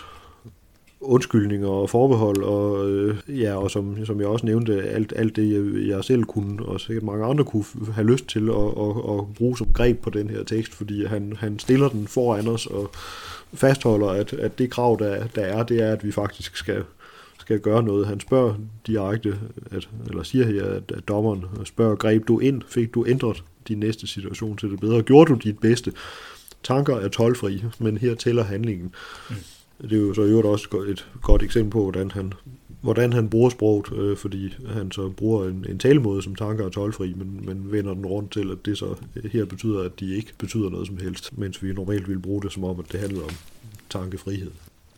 undskyldninger 1.00 1.68
og 1.68 1.90
forbehold, 1.90 2.42
og, 2.42 2.90
øh, 2.90 3.16
ja, 3.28 3.54
og 3.54 3.70
som, 3.70 4.06
som 4.06 4.20
jeg 4.20 4.28
også 4.28 4.46
nævnte, 4.46 4.82
alt, 4.82 5.12
alt 5.16 5.36
det, 5.36 5.52
jeg, 5.52 5.88
jeg 5.88 6.04
selv 6.04 6.24
kunne, 6.24 6.66
og 6.66 6.80
sikkert 6.80 7.04
mange 7.04 7.24
andre 7.24 7.44
kunne 7.44 7.64
have 7.92 8.06
lyst 8.06 8.26
til 8.26 8.48
at, 8.48 8.54
at, 8.54 9.18
at 9.18 9.34
bruge 9.34 9.58
som 9.58 9.72
greb 9.72 10.00
på 10.00 10.10
den 10.10 10.30
her 10.30 10.42
tekst, 10.42 10.74
fordi 10.74 11.04
han, 11.04 11.36
han 11.38 11.58
stiller 11.58 11.88
den 11.88 12.06
foran 12.06 12.48
os 12.48 12.66
og 12.66 12.90
fastholder, 13.54 14.08
at, 14.08 14.32
at 14.32 14.58
det 14.58 14.70
krav, 14.70 14.96
der, 14.98 15.26
der 15.26 15.42
er, 15.42 15.62
det 15.62 15.82
er, 15.82 15.92
at 15.92 16.04
vi 16.04 16.12
faktisk 16.12 16.56
skal, 16.56 16.84
skal 17.38 17.60
gøre 17.60 17.82
noget. 17.82 18.06
Han 18.06 18.20
spørger 18.20 18.54
direkte, 18.86 19.38
at, 19.70 19.88
eller 20.08 20.22
siger 20.22 20.46
her, 20.46 20.64
at, 20.64 20.92
at 20.96 21.08
dommeren 21.08 21.44
spørger, 21.64 21.96
greb 21.96 22.28
du 22.28 22.38
ind, 22.38 22.62
fik 22.68 22.94
du 22.94 23.04
ændret 23.08 23.44
din 23.68 23.78
næste 23.78 24.06
situation 24.06 24.56
til 24.56 24.70
det 24.70 24.80
bedre, 24.80 25.02
gjorde 25.02 25.32
du 25.32 25.38
dit 25.38 25.58
bedste? 25.58 25.92
Tanker 26.62 26.96
er 26.96 27.08
tolvfri, 27.08 27.64
men 27.78 27.98
her 27.98 28.14
tæller 28.14 28.44
handlingen. 28.44 28.94
Mm. 29.30 29.36
Det 29.82 29.92
er 29.92 29.96
jo 29.96 30.14
så 30.14 30.22
i 30.22 30.28
øvrigt 30.28 30.46
også 30.46 30.84
et 30.88 31.06
godt 31.22 31.42
eksempel 31.42 31.70
på, 31.70 31.82
hvordan 31.82 32.10
han, 32.10 32.32
hvordan 32.80 33.12
han 33.12 33.28
bruger 33.28 33.50
sproget, 33.50 33.92
øh, 33.92 34.16
fordi 34.16 34.54
han 34.68 34.92
så 34.92 35.08
bruger 35.08 35.44
en, 35.44 35.66
en 35.68 35.78
talemåde 35.78 36.22
som 36.22 36.34
tanker 36.34 36.66
er 36.66 36.70
tolvfri, 36.70 37.14
men, 37.16 37.46
men 37.46 37.72
vender 37.72 37.94
den 37.94 38.06
rundt 38.06 38.32
til, 38.32 38.50
at 38.50 38.58
det 38.64 38.78
så 38.78 38.94
her 39.32 39.44
betyder, 39.44 39.82
at 39.82 40.00
de 40.00 40.16
ikke 40.16 40.32
betyder 40.38 40.70
noget 40.70 40.86
som 40.86 40.96
helst, 40.96 41.38
mens 41.38 41.62
vi 41.62 41.72
normalt 41.72 42.08
ville 42.08 42.22
bruge 42.22 42.42
det 42.42 42.52
som 42.52 42.64
om, 42.64 42.80
at 42.80 42.92
det 42.92 43.00
handlede 43.00 43.24
om 43.24 43.30
tankefrihed. 43.90 44.50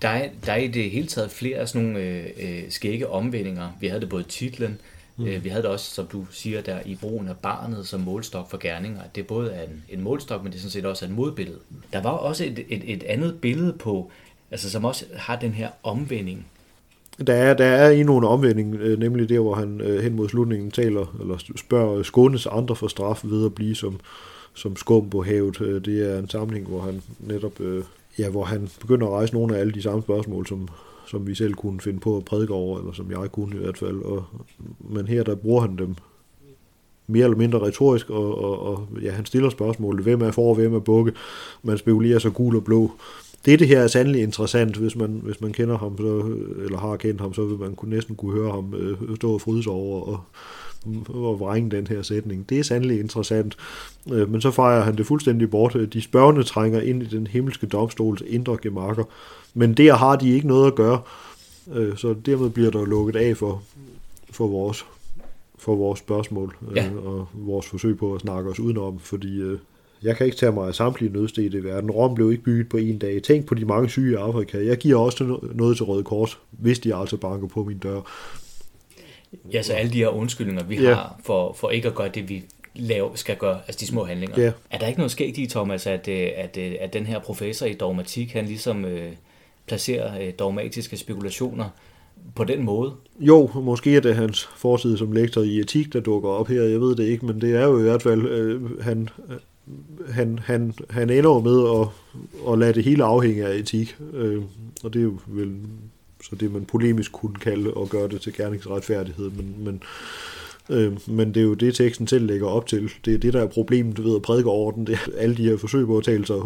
Der 0.03 0.09
er, 0.09 0.29
der 0.47 0.53
er 0.53 0.57
i 0.57 0.69
det 0.69 0.91
hele 0.91 1.07
taget 1.07 1.31
flere 1.31 1.59
af 1.59 1.69
sådan 1.69 1.87
nogle 1.87 2.07
øh, 2.07 2.25
øh 2.43 2.63
skægge 2.69 3.09
omvendinger. 3.09 3.69
Vi 3.81 3.87
havde 3.87 4.01
det 4.01 4.09
både 4.09 4.23
i 4.23 4.31
titlen, 4.31 4.79
mm. 5.17 5.27
øh, 5.27 5.45
vi 5.45 5.49
havde 5.49 5.63
det 5.63 5.71
også, 5.71 5.95
som 5.95 6.07
du 6.07 6.27
siger, 6.31 6.61
der 6.61 6.79
i 6.87 6.95
brugen 7.01 7.29
af 7.29 7.37
barnet 7.37 7.87
som 7.87 8.01
målstok 8.01 8.51
for 8.51 8.59
gerninger. 8.59 9.03
Det 9.15 9.21
er 9.21 9.27
både 9.27 9.67
en, 9.69 9.99
en 9.99 10.05
målstok, 10.05 10.43
men 10.43 10.53
det 10.53 10.59
er 10.59 10.61
sådan 10.61 10.71
set 10.71 10.85
også 10.85 11.05
et 11.05 11.11
modbillede. 11.11 11.59
Der 11.93 12.03
var 12.03 12.11
også 12.11 12.45
et, 12.45 12.59
et, 12.69 12.83
et 12.85 13.03
andet 13.03 13.41
billede 13.41 13.73
på, 13.73 14.11
altså 14.51 14.71
som 14.71 14.85
også 14.85 15.05
har 15.17 15.37
den 15.37 15.53
her 15.53 15.69
omvending. 15.83 16.47
Der 17.27 17.35
er, 17.35 17.55
der 17.55 17.65
er 17.65 17.91
endnu 17.91 18.19
en 18.19 18.25
omvending, 18.25 18.75
øh, 18.75 18.99
nemlig 18.99 19.29
der, 19.29 19.41
hvor 19.41 19.55
han 19.55 19.81
øh, 19.81 20.03
hen 20.03 20.17
mod 20.17 20.29
slutningen 20.29 20.71
taler, 20.71 21.17
eller 21.21 21.39
spørger 21.57 22.03
Skånes 22.03 22.47
andre 22.47 22.77
for 22.77 22.89
straf 22.89 23.21
ved 23.25 23.45
at 23.45 23.55
blive 23.55 23.75
som, 23.75 24.01
som 24.55 24.77
skum 24.77 25.11
på 25.11 25.23
havet. 25.23 25.61
Øh, 25.61 25.85
det 25.85 26.13
er 26.13 26.19
en 26.19 26.29
samling, 26.29 26.67
hvor 26.67 26.81
han 26.81 27.03
netop 27.21 27.61
ja, 28.19 28.29
hvor 28.29 28.45
han 28.45 28.69
begynder 28.81 29.07
at 29.07 29.13
rejse 29.13 29.35
nogle 29.35 29.57
af 29.57 29.61
alle 29.61 29.73
de 29.73 29.83
samme 29.83 30.03
spørgsmål, 30.03 30.47
som, 30.47 30.69
som 31.07 31.27
vi 31.27 31.35
selv 31.35 31.55
kunne 31.55 31.81
finde 31.81 32.01
på 32.01 32.17
at 32.17 32.25
prædike 32.25 32.53
over, 32.53 32.79
eller 32.79 32.93
som 32.93 33.11
jeg 33.11 33.33
kunne 33.33 33.57
i 33.57 33.59
hvert 33.59 33.79
fald. 33.79 34.03
Og, 34.03 34.25
men 34.79 35.07
her 35.07 35.23
der 35.23 35.35
bruger 35.35 35.61
han 35.61 35.77
dem 35.77 35.95
mere 37.07 37.25
eller 37.25 37.37
mindre 37.37 37.59
retorisk, 37.59 38.11
og, 38.11 38.45
og, 38.45 38.63
og 38.63 38.89
ja, 39.03 39.11
han 39.11 39.27
stiller 39.27 39.51
spørgsmålet, 39.51 40.03
hvem 40.03 40.23
er 40.23 40.31
for, 40.31 40.55
hvem 40.55 40.75
er 40.75 40.79
bukke, 40.79 41.13
man 41.63 41.79
spekulerer 41.79 42.19
så 42.19 42.31
gul 42.31 42.57
og 42.57 42.65
blå. 42.65 42.91
Det, 43.45 43.59
det 43.59 43.69
her 43.69 43.81
er 43.81 43.87
sandelig 43.87 44.23
interessant, 44.23 44.77
hvis 44.77 44.97
man, 44.97 45.21
hvis 45.23 45.41
man 45.41 45.53
kender 45.53 45.79
ham, 45.79 45.97
så, 45.97 46.37
eller 46.65 46.79
har 46.79 46.97
kendt 46.97 47.21
ham, 47.21 47.35
så 47.35 47.45
vil 47.45 47.59
man 47.59 47.75
kunne 47.75 47.95
næsten 47.95 48.17
kunne 48.17 48.33
høre 48.33 48.53
ham 48.53 48.75
øh, 48.75 49.17
stå 49.17 49.33
og 49.33 49.41
fryde 49.41 49.63
sig 49.63 49.73
over 49.73 50.03
og, 50.03 50.21
og 51.09 51.41
vrænge 51.41 51.71
den 51.71 51.87
her 51.87 52.03
sætning. 52.03 52.49
Det 52.49 52.59
er 52.59 52.63
sandelig 52.63 53.01
interessant. 53.01 53.57
Øh, 54.13 54.31
men 54.31 54.41
så 54.41 54.51
fejrer 54.51 54.83
han 54.83 54.97
det 54.97 55.07
fuldstændig 55.07 55.51
bort. 55.51 55.77
De 55.93 56.03
spørgende 56.03 56.43
trænger 56.43 56.81
ind 56.81 57.03
i 57.03 57.07
den 57.07 57.27
himmelske 57.27 57.67
domstols 57.67 58.23
indre 58.27 58.59
gemakker. 58.63 59.05
Men 59.55 59.75
der 59.75 59.95
har 59.95 60.17
de 60.17 60.31
ikke 60.31 60.49
noget 60.49 60.67
at 60.67 60.75
gøre. 60.75 61.01
Øh, 61.75 61.97
så 61.97 62.15
dermed 62.27 62.51
bliver 62.51 62.71
der 62.71 62.85
lukket 62.85 63.17
af 63.17 63.37
for, 63.37 63.63
for 64.31 64.47
vores 64.47 64.87
for 65.59 65.75
vores 65.75 65.99
spørgsmål 65.99 66.57
øh, 66.71 66.77
ja. 66.77 66.91
og 67.05 67.29
vores 67.35 67.67
forsøg 67.67 67.99
på 67.99 68.15
at 68.15 68.21
snakke 68.21 68.51
os 68.51 68.61
udenom, 68.61 68.99
fordi 68.99 69.41
jeg 70.03 70.17
kan 70.17 70.27
ikke 70.27 70.39
tage 70.39 70.53
mig 70.53 70.69
af 70.69 70.75
samtlige 70.75 71.13
nødstede 71.13 71.59
i 71.59 71.65
verden. 71.65 71.91
Rom 71.91 72.15
blev 72.15 72.31
ikke 72.31 72.43
bygget 72.43 72.69
på 72.69 72.77
en 72.77 72.99
dag. 72.99 73.23
Tænk 73.23 73.47
på 73.47 73.55
de 73.55 73.65
mange 73.65 73.89
syge 73.89 74.13
i 74.13 74.15
Afrika. 74.15 74.65
Jeg 74.65 74.79
giver 74.79 74.99
også 74.99 75.39
noget 75.55 75.77
til 75.77 75.85
Røde 75.85 76.05
Kors, 76.05 76.39
hvis 76.51 76.79
de 76.79 76.95
altså 76.95 77.17
banker 77.17 77.49
på 77.49 77.65
min 77.65 77.79
dør. 77.79 78.01
Ja, 79.53 79.63
så 79.63 79.73
alle 79.73 79.93
de 79.93 79.99
her 79.99 80.09
undskyldninger, 80.09 80.65
vi 80.65 80.83
ja. 80.83 80.95
har 80.95 81.21
for, 81.25 81.53
for 81.53 81.71
ikke 81.71 81.89
at 81.89 81.95
gøre 81.95 82.09
det, 82.09 82.29
vi 82.29 82.45
lave, 82.75 83.11
skal 83.15 83.37
gøre, 83.37 83.59
altså 83.67 83.81
de 83.81 83.87
små 83.87 84.05
handlinger. 84.05 84.43
Ja. 84.43 84.53
Er 84.71 84.79
der 84.79 84.87
ikke 84.87 84.99
noget 84.99 85.11
skægt 85.11 85.39
i, 85.39 85.47
Thomas, 85.47 85.87
at, 85.87 86.09
øh, 86.09 86.29
at, 86.37 86.57
øh, 86.57 86.73
at 86.81 86.93
den 86.93 87.07
her 87.07 87.19
professor 87.19 87.67
i 87.67 87.73
dogmatik, 87.73 88.33
han 88.33 88.47
ligesom 88.47 88.85
øh, 88.85 89.13
placerer 89.67 90.27
øh, 90.27 90.33
dogmatiske 90.39 90.97
spekulationer 90.97 91.69
på 92.35 92.45
den 92.45 92.65
måde? 92.65 92.93
Jo, 93.21 93.51
måske 93.55 93.97
er 93.97 94.01
det 94.01 94.17
hans 94.17 94.49
fortid 94.57 94.97
som 94.97 95.13
lektor 95.13 95.43
i 95.43 95.59
etik, 95.59 95.93
der 95.93 96.01
dukker 96.01 96.31
op 96.31 96.49
her, 96.49 96.63
jeg 96.63 96.81
ved 96.81 96.97
det 96.97 97.05
ikke, 97.05 97.27
men 97.27 97.41
det 97.41 97.57
er 97.57 97.65
jo 97.65 97.79
i 97.79 97.83
hvert 97.83 98.03
fald, 98.03 98.29
øh, 98.29 98.81
han, 98.81 99.09
han, 100.09 100.39
han, 100.39 100.75
han 100.91 101.11
ender 101.11 101.41
med 101.41 101.81
at, 101.81 102.53
at 102.53 102.59
lade 102.59 102.73
det 102.73 102.85
hele 102.85 103.05
afhænge 103.05 103.47
af 103.47 103.57
etik, 103.57 103.97
øh, 104.13 104.43
og 104.85 104.93
det 104.95 104.99
er 104.99 105.05
jo 105.05 105.19
vel 105.27 105.57
så 106.25 106.37
det 106.37 106.53
man 106.53 106.65
polemisk 106.65 107.13
kunne 107.13 107.35
kalde 107.35 107.75
og 107.75 107.89
gøre 107.89 108.09
det 108.09 108.21
til 108.21 108.33
gerningsretfærdighed, 108.33 109.31
men, 109.31 109.55
men, 109.59 109.83
øh, 110.71 111.09
men 111.09 111.35
det 111.35 111.41
er 111.41 111.45
jo 111.45 111.55
det, 111.55 111.75
teksten 111.75 112.07
selv 112.07 112.27
lægger 112.27 112.47
op 112.47 112.67
til. 112.67 112.91
Det 113.05 113.15
er 113.15 113.19
det, 113.19 113.33
der 113.33 113.43
er 113.43 113.47
problemet 113.47 114.05
ved 114.05 114.17
at 114.17 114.23
prædike 114.23 114.49
over 114.49 114.73
den. 114.73 114.87
Det 114.87 114.95
er, 114.95 115.19
alle 115.19 115.37
de 115.37 115.43
her 115.43 115.57
forsøg 115.57 115.87
på 115.87 115.99
at 115.99 116.05
tale 116.05 116.27
sig 116.27 116.37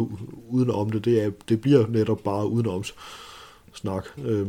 udenom 0.49 0.89
det, 0.89 1.05
det, 1.05 1.23
er, 1.23 1.31
det 1.49 1.61
bliver 1.61 1.87
netop 1.87 2.23
bare 2.23 2.47
udenoms 2.47 2.95
snak. 3.73 4.05
Øh, 4.25 4.47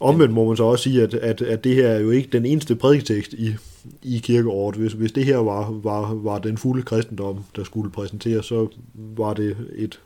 omvendt 0.00 0.34
må 0.34 0.48
man 0.48 0.56
så 0.56 0.64
også 0.64 0.82
sige, 0.82 1.02
at, 1.02 1.14
at, 1.14 1.42
at 1.42 1.64
det 1.64 1.74
her 1.74 1.88
er 1.88 2.00
jo 2.00 2.10
ikke 2.10 2.28
den 2.32 2.46
eneste 2.46 2.76
prædiketekst 2.76 3.32
i, 3.32 3.54
i 4.02 4.18
kirkeåret. 4.18 4.76
Hvis, 4.76 4.92
hvis 4.92 5.12
det 5.12 5.24
her 5.24 5.36
var, 5.36 5.70
var, 5.70 6.14
var 6.14 6.38
den 6.38 6.58
fulde 6.58 6.82
kristendom, 6.82 7.44
der 7.56 7.64
skulle 7.64 7.90
præsenteres, 7.90 8.46
så 8.46 8.68
var 8.94 9.34
det 9.34 9.56
et 9.76 10.00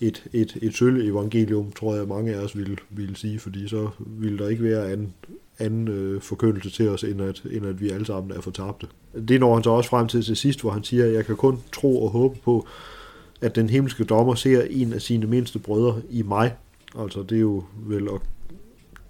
et, 0.00 0.24
et, 0.32 0.56
et 0.62 0.76
sølv 0.76 1.10
evangelium, 1.10 1.72
tror 1.72 1.94
jeg 1.94 2.08
mange 2.08 2.34
af 2.34 2.38
os 2.38 2.56
ville, 2.56 2.76
ville 2.90 3.16
sige, 3.16 3.38
fordi 3.38 3.68
så 3.68 3.88
ville 3.98 4.38
der 4.38 4.48
ikke 4.48 4.62
være 4.62 4.92
anden, 4.92 5.14
anden 5.58 5.88
øh, 5.88 6.20
forkyndelse 6.20 6.70
til 6.70 6.88
os, 6.88 7.04
end 7.04 7.22
at, 7.22 7.42
end 7.52 7.66
at 7.66 7.80
vi 7.80 7.90
alle 7.90 8.06
sammen 8.06 8.36
er 8.36 8.40
fortabte. 8.40 8.86
Det 9.28 9.40
når 9.40 9.54
han 9.54 9.64
så 9.64 9.70
også 9.70 9.90
frem 9.90 10.08
til 10.08 10.22
til 10.22 10.36
sidst, 10.36 10.60
hvor 10.60 10.70
han 10.70 10.84
siger, 10.84 11.04
at 11.04 11.12
jeg 11.12 11.26
kan 11.26 11.36
kun 11.36 11.58
tro 11.72 12.04
og 12.04 12.10
håbe 12.10 12.38
på, 12.44 12.66
at 13.40 13.56
den 13.56 13.70
himmelske 13.70 14.04
dommer 14.04 14.34
ser 14.34 14.62
en 14.70 14.92
af 14.92 15.02
sine 15.02 15.26
mindste 15.26 15.58
brødre 15.58 16.02
i 16.10 16.22
mig. 16.22 16.54
Altså 16.98 17.22
det 17.22 17.36
er 17.36 17.40
jo 17.40 17.64
vel 17.76 18.08
og 18.08 18.22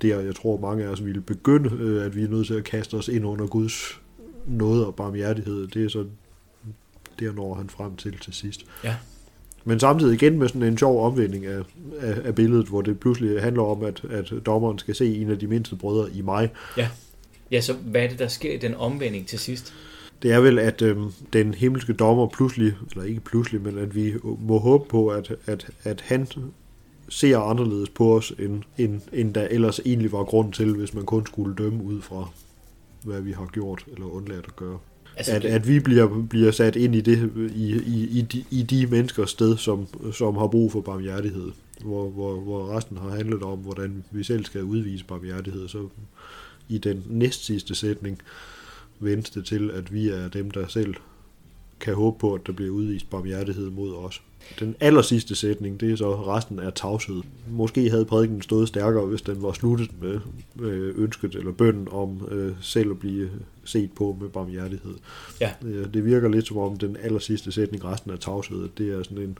der, 0.08 0.20
jeg 0.20 0.34
tror 0.34 0.60
mange 0.60 0.84
af 0.84 0.88
os 0.88 1.04
ville 1.04 1.20
begynde, 1.20 1.70
øh, 1.80 2.06
at 2.06 2.16
vi 2.16 2.22
er 2.22 2.28
nødt 2.28 2.46
til 2.46 2.54
at 2.54 2.64
kaste 2.64 2.94
os 2.94 3.08
ind 3.08 3.26
under 3.26 3.46
Guds 3.46 4.00
nåde 4.46 4.86
og 4.86 4.94
barmhjertighed. 4.94 5.66
Det 5.66 5.84
er 5.84 5.88
så 5.88 6.04
der 7.20 7.32
når 7.32 7.54
han 7.54 7.68
frem 7.68 7.96
til 7.96 8.18
til 8.18 8.32
sidst. 8.32 8.66
Ja. 8.84 8.96
Men 9.64 9.80
samtidig 9.80 10.14
igen 10.14 10.38
med 10.38 10.48
sådan 10.48 10.62
en 10.62 10.78
sjov 10.78 11.06
omvending 11.06 11.46
af, 11.46 11.62
af, 12.00 12.16
af 12.24 12.34
billedet, 12.34 12.66
hvor 12.66 12.82
det 12.82 13.00
pludselig 13.00 13.42
handler 13.42 13.62
om, 13.62 13.84
at, 13.84 14.02
at 14.10 14.32
dommeren 14.46 14.78
skal 14.78 14.94
se 14.94 15.16
en 15.16 15.30
af 15.30 15.38
de 15.38 15.46
mindste 15.46 15.76
brødre 15.76 16.10
i 16.14 16.22
mig. 16.22 16.50
Ja. 16.76 16.88
ja, 17.50 17.60
så 17.60 17.72
hvad 17.72 18.02
er 18.02 18.08
det, 18.08 18.18
der 18.18 18.28
sker 18.28 18.52
i 18.52 18.56
den 18.56 18.74
omvending 18.74 19.26
til 19.26 19.38
sidst? 19.38 19.74
Det 20.22 20.32
er 20.32 20.40
vel, 20.40 20.58
at 20.58 20.82
øhm, 20.82 21.12
den 21.32 21.54
himmelske 21.54 21.92
dommer 21.92 22.26
pludselig, 22.26 22.72
eller 22.90 23.04
ikke 23.04 23.20
pludselig, 23.20 23.60
men 23.60 23.78
at 23.78 23.94
vi 23.94 24.14
må 24.40 24.58
håbe 24.58 24.88
på, 24.88 25.08
at, 25.08 25.32
at, 25.46 25.66
at 25.84 26.00
han 26.00 26.26
ser 27.08 27.38
anderledes 27.38 27.88
på 27.88 28.16
os, 28.16 28.32
end, 28.38 28.62
end, 28.78 29.00
end 29.12 29.34
der 29.34 29.48
ellers 29.50 29.80
egentlig 29.84 30.12
var 30.12 30.24
grund 30.24 30.52
til, 30.52 30.74
hvis 30.74 30.94
man 30.94 31.04
kun 31.04 31.26
skulle 31.26 31.54
dømme 31.54 31.84
ud 31.84 32.00
fra, 32.00 32.28
hvad 33.04 33.20
vi 33.20 33.32
har 33.32 33.46
gjort 33.46 33.84
eller 33.92 34.06
undladt 34.06 34.44
at 34.48 34.56
gøre. 34.56 34.78
Altså, 35.16 35.32
at, 35.32 35.44
at 35.44 35.68
vi 35.68 35.80
bliver, 35.80 36.24
bliver 36.30 36.50
sat 36.50 36.76
ind 36.76 36.94
i, 36.94 37.00
det, 37.00 37.32
i, 37.54 37.72
i, 37.72 38.18
i, 38.18 38.22
de, 38.22 38.44
i 38.50 38.62
de 38.62 38.86
menneskers 38.86 39.30
sted, 39.30 39.56
som, 39.56 39.86
som 40.12 40.36
har 40.36 40.46
brug 40.46 40.72
for 40.72 40.80
barmhjertighed. 40.80 41.50
Hvor, 41.80 42.10
hvor, 42.10 42.40
hvor 42.40 42.76
resten 42.76 42.96
har 42.96 43.10
handlet 43.10 43.42
om, 43.42 43.58
hvordan 43.58 44.04
vi 44.10 44.24
selv 44.24 44.44
skal 44.44 44.62
udvise 44.62 45.04
barmhjertighed. 45.04 45.68
Så 45.68 45.88
i 46.68 46.78
den 46.78 47.04
næst 47.06 47.44
sidste 47.44 47.74
sætning 47.74 48.18
vendes 49.00 49.30
det 49.30 49.44
til, 49.44 49.70
at 49.70 49.92
vi 49.92 50.08
er 50.08 50.28
dem, 50.28 50.50
der 50.50 50.66
selv 50.66 50.94
kan 51.80 51.94
håbe 51.94 52.18
på, 52.18 52.34
at 52.34 52.40
der 52.46 52.52
bliver 52.52 52.72
udvist 52.72 53.10
barmhjertighed 53.10 53.70
mod 53.70 53.94
os. 53.94 54.22
Den 54.60 54.76
aller 54.80 55.02
sidste 55.02 55.34
sætning, 55.34 55.80
det 55.80 55.92
er 55.92 55.96
så 55.96 56.14
resten 56.14 56.58
af 56.58 56.72
tavshed. 56.72 57.22
Måske 57.50 57.90
havde 57.90 58.04
prædiken 58.04 58.42
stået 58.42 58.68
stærkere, 58.68 59.06
hvis 59.06 59.22
den 59.22 59.42
var 59.42 59.52
sluttet 59.52 59.90
med 60.02 60.20
ønsket 60.96 61.34
eller 61.34 61.52
bønden 61.52 61.88
om 61.90 62.28
øh, 62.30 62.52
selv 62.60 62.90
at 62.90 62.98
blive 62.98 63.30
set 63.64 63.92
på 63.92 64.16
med 64.20 64.28
barmhjertighed. 64.28 64.94
Ja. 65.40 65.52
Øh, 65.64 65.94
det 65.94 66.04
virker 66.04 66.28
lidt 66.28 66.46
som 66.46 66.58
om 66.58 66.76
den 66.76 66.96
aller 67.02 67.18
sidste 67.18 67.52
sætning, 67.52 67.84
resten 67.84 68.10
af 68.10 68.18
tavshed, 68.18 68.68
det 68.78 68.92
er 68.92 69.02
sådan 69.02 69.18
en 69.18 69.38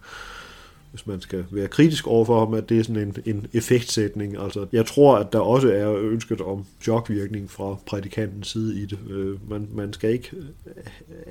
hvis 0.94 1.06
man 1.06 1.20
skal 1.20 1.44
være 1.50 1.68
kritisk 1.68 2.06
overfor 2.06 2.38
ham, 2.38 2.54
at 2.54 2.68
det 2.68 2.78
er 2.78 2.82
sådan 2.82 3.02
en, 3.02 3.16
en 3.26 3.46
effektsætning. 3.52 4.36
Altså, 4.38 4.66
jeg 4.72 4.86
tror, 4.86 5.16
at 5.16 5.32
der 5.32 5.38
også 5.38 5.72
er 5.72 5.96
ønsket 5.96 6.40
om 6.40 6.64
chokvirkning 6.82 7.50
fra 7.50 7.76
prædikantens 7.86 8.48
side 8.48 8.82
i 8.82 8.86
det. 8.86 8.98
Øh, 9.10 9.50
man, 9.50 9.68
man 9.72 9.92
skal 9.92 10.10
ikke 10.10 10.30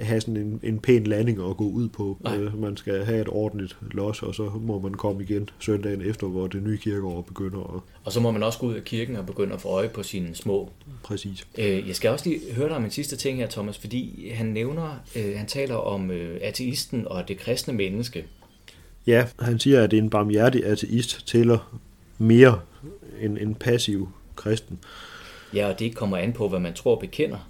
have 0.02 0.22
sådan 0.22 0.38
en, 0.38 0.60
en 0.64 0.80
pæn 0.80 1.04
landing 1.04 1.50
at 1.50 1.58
gå 1.58 1.64
ud 1.64 1.90
på. 1.90 2.18
Øh, 2.36 2.62
man 2.62 2.78
skal 2.78 3.06
have 3.06 3.22
et 3.22 3.28
ordentligt 3.30 3.78
los, 3.92 4.24
og 4.24 4.36
så 4.36 4.52
må 4.62 4.80
man 4.80 4.94
komme 4.94 5.24
igen 5.24 5.50
søndagen 5.60 6.02
efter, 6.02 6.28
hvor 6.28 6.48
det 6.48 6.64
nye 6.64 6.78
kirkeår 6.78 7.22
begynder. 7.22 7.60
Og, 7.60 7.84
og 8.04 8.12
så 8.12 8.20
må 8.20 8.32
man 8.32 8.44
også 8.44 8.60
gå 8.60 8.68
ud 8.68 8.74
af 8.74 8.84
kirken 8.84 9.16
og 9.16 9.26
begynde 9.26 9.54
at 9.54 9.62
få 9.62 9.70
øje 9.70 9.90
på 9.90 10.04
sine 10.04 10.36
små. 10.36 10.70
Præcis. 11.04 11.48
Øh, 11.58 11.88
jeg 11.88 11.96
skal 11.96 12.12
også 12.12 12.30
lige 12.30 12.54
høre 12.54 12.68
dig 12.68 12.76
om 12.76 12.84
en 12.84 12.92
sidste 12.92 13.16
ting 13.16 13.38
her, 13.38 13.48
Thomas, 13.48 13.78
fordi 13.78 14.30
han 14.30 14.46
nævner, 14.46 15.00
øh, 15.16 15.38
han 15.38 15.48
taler 15.48 15.76
om 15.76 16.12
øh, 16.12 16.40
ateisten 16.42 17.08
og 17.08 17.28
det 17.28 17.38
kristne 17.38 17.74
menneske. 17.74 18.26
Ja, 19.08 19.28
han 19.40 19.60
siger, 19.60 19.84
at 19.84 19.94
en 19.94 20.10
barmhjertig 20.10 20.66
ateist 20.66 21.28
tæller 21.28 21.80
mere 22.18 22.60
end 23.22 23.38
en 23.38 23.56
passiv 23.56 24.10
kristen. 24.36 24.80
Ja, 25.54 25.68
og 25.68 25.80
det 25.80 25.96
kommer 25.96 26.18
an 26.18 26.34
på, 26.34 26.50
hvad 26.50 26.60
man 26.60 26.74
tror 26.74 27.00
bekender, 27.00 27.50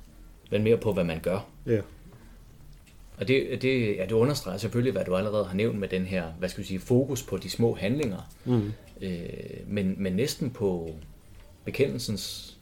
men 0.51 0.63
mere 0.63 0.77
på, 0.77 0.93
hvad 0.93 1.03
man 1.03 1.19
gør. 1.19 1.45
Ja. 1.65 1.79
Og 3.17 3.27
det, 3.27 3.61
det, 3.61 3.95
ja, 3.97 4.03
det 4.03 4.11
understreger 4.11 4.57
selvfølgelig, 4.57 4.93
hvad 4.93 5.05
du 5.05 5.15
allerede 5.15 5.45
har 5.45 5.55
nævnt 5.55 5.79
med 5.79 5.87
den 5.87 6.05
her, 6.05 6.23
hvad 6.39 6.49
skal 6.49 6.61
vi 6.61 6.67
sige, 6.67 6.79
fokus 6.79 7.23
på 7.23 7.37
de 7.37 7.49
små 7.49 7.75
handlinger. 7.75 8.31
Mm. 8.45 8.73
Øh, 9.01 9.19
men, 9.67 9.95
men 9.97 10.13
næsten 10.13 10.49
på 10.49 10.95
bekendelsens 11.65 12.52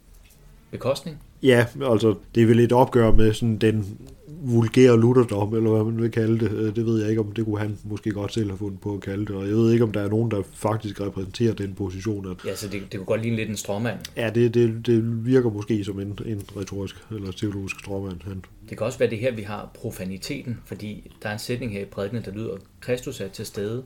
bekostning? 0.72 1.18
Ja, 1.44 1.66
altså 1.82 2.16
det 2.36 2.44
er 2.44 2.48
vel 2.48 2.60
et 2.60 2.72
opgør 2.72 3.12
med 3.12 3.34
sådan 3.34 3.58
den 3.58 3.98
vulgære 4.42 5.00
lutherdom, 5.00 5.56
eller 5.56 5.70
hvad 5.70 5.84
man 5.84 6.02
vil 6.02 6.12
kalde 6.12 6.40
det. 6.40 6.52
Øh, 6.52 6.76
det 6.76 6.86
ved 6.86 7.02
jeg 7.02 7.10
ikke, 7.10 7.22
om 7.22 7.32
det 7.32 7.46
kunne 7.46 7.60
han 7.60 7.78
måske 7.84 8.12
godt 8.12 8.34
selv 8.34 8.50
have 8.50 8.58
fundet 8.58 8.82
på 8.82 8.94
at 8.94 9.02
kalde 9.02 9.26
det, 9.26 9.36
og 9.36 9.48
jeg 9.48 9.56
ved 9.56 9.72
ikke, 9.72 9.84
om 9.84 9.92
der 9.92 10.02
er 10.02 10.10
nogen, 10.10 10.32
der 10.32 10.42
faktisk 10.54 11.02
repræsenterer 11.02 11.54
den 11.54 11.74
position. 11.74 12.32
At, 12.32 12.38
ja, 12.46 12.56
så 12.56 12.68
det, 12.68 12.82
det 12.92 12.98
kunne 12.98 13.06
godt 13.06 13.22
ligne 13.22 13.36
lidt 13.36 13.50
en 13.50 13.58
stråmand. 13.58 14.00
Ja, 14.18 14.30
det, 14.30 14.54
det, 14.54 14.86
det 14.86 15.26
virker 15.26 15.50
måske 15.50 15.84
som 15.84 16.00
en, 16.00 16.20
en 16.26 16.44
retorisk 16.58 16.96
eller 17.12 17.32
teologisk 17.32 17.80
stråmand. 17.80 18.18
Han. 18.24 18.46
Det 18.70 18.78
kan 18.78 18.86
også 18.86 19.00
være 19.00 19.10
det 19.10 19.18
her, 19.18 19.32
vi 19.32 19.42
har 19.42 19.70
profaniteten, 19.74 20.60
fordi 20.66 21.12
der 21.24 21.30
er 21.30 21.34
en 21.34 21.40
sætning 21.40 21.72
her 21.72 21.82
i 21.82 21.86
prædikenen, 21.86 22.26
der 22.26 22.32
lyder, 22.32 22.58
Kristus 22.80 23.22
er 23.22 23.28
til 23.28 23.46
stede 23.46 23.84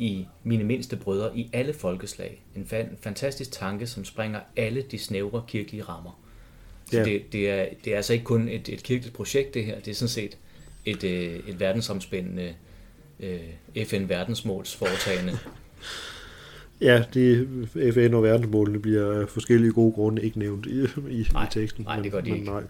i 0.00 0.26
mine 0.44 0.64
mindste 0.64 0.96
brødre 0.96 1.38
i 1.38 1.50
alle 1.52 1.72
folkeslag. 1.72 2.42
En 2.56 2.66
fan, 2.66 2.88
fantastisk 3.00 3.52
tanke, 3.52 3.86
som 3.86 4.04
springer 4.04 4.40
alle 4.56 4.82
de 4.82 4.98
snævre 4.98 5.42
kirkelige 5.48 5.82
rammer. 5.82 6.20
Så 6.90 6.98
ja. 6.98 7.04
det, 7.04 7.22
det, 7.32 7.50
er, 7.50 7.66
det 7.84 7.92
er 7.92 7.96
altså 7.96 8.12
ikke 8.12 8.24
kun 8.24 8.48
et, 8.48 8.68
et 8.68 8.82
kirkeligt 8.82 9.16
projekt, 9.16 9.54
det 9.54 9.64
her. 9.64 9.80
Det 9.80 9.90
er 9.90 9.94
sådan 9.94 10.08
set 10.08 10.38
et, 10.84 11.04
øh, 11.04 11.48
et 11.48 11.60
verdensomspændende 11.60 12.54
øh, 13.20 13.40
FN-verdensmåls 13.86 14.76
foretagende. 14.76 15.38
Ja, 16.80 17.04
det 17.14 17.48
FN 17.94 18.14
og 18.14 18.22
verdensmålene 18.22 18.78
bliver 18.78 19.20
af 19.20 19.28
forskellige 19.28 19.72
gode 19.72 19.92
grunde 19.92 20.22
ikke 20.22 20.38
nævnt 20.38 20.66
i, 20.66 20.84
i, 21.10 21.26
nej, 21.32 21.44
i 21.44 21.48
teksten. 21.50 21.84
Nej, 21.84 22.00
det 22.02 22.12
gør 22.12 22.20
de 22.20 22.30
men, 22.30 22.38
ikke. 22.38 22.50
Nej. 22.50 22.62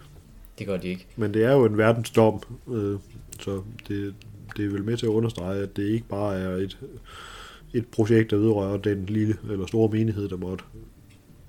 Det 0.59 0.67
gør 0.67 0.77
de 0.77 0.87
ikke. 0.87 1.05
Men 1.15 1.33
det 1.33 1.43
er 1.43 1.51
jo 1.51 1.65
en 1.65 1.77
verdensdom, 1.77 2.41
øh, 2.71 2.99
så 3.39 3.61
det, 3.87 4.13
det 4.57 4.65
er 4.65 4.69
vel 4.69 4.83
med 4.83 4.97
til 4.97 5.05
at 5.05 5.09
understrege, 5.09 5.63
at 5.63 5.77
det 5.77 5.83
ikke 5.83 6.07
bare 6.07 6.39
er 6.39 6.49
et, 6.49 6.77
et 7.73 7.87
projekt, 7.87 8.31
der 8.31 8.37
vedrører 8.37 8.77
den 8.77 9.05
lille 9.05 9.37
eller 9.51 9.65
store 9.65 9.89
menighed, 9.89 10.29
der 10.29 10.37
måtte 10.37 10.63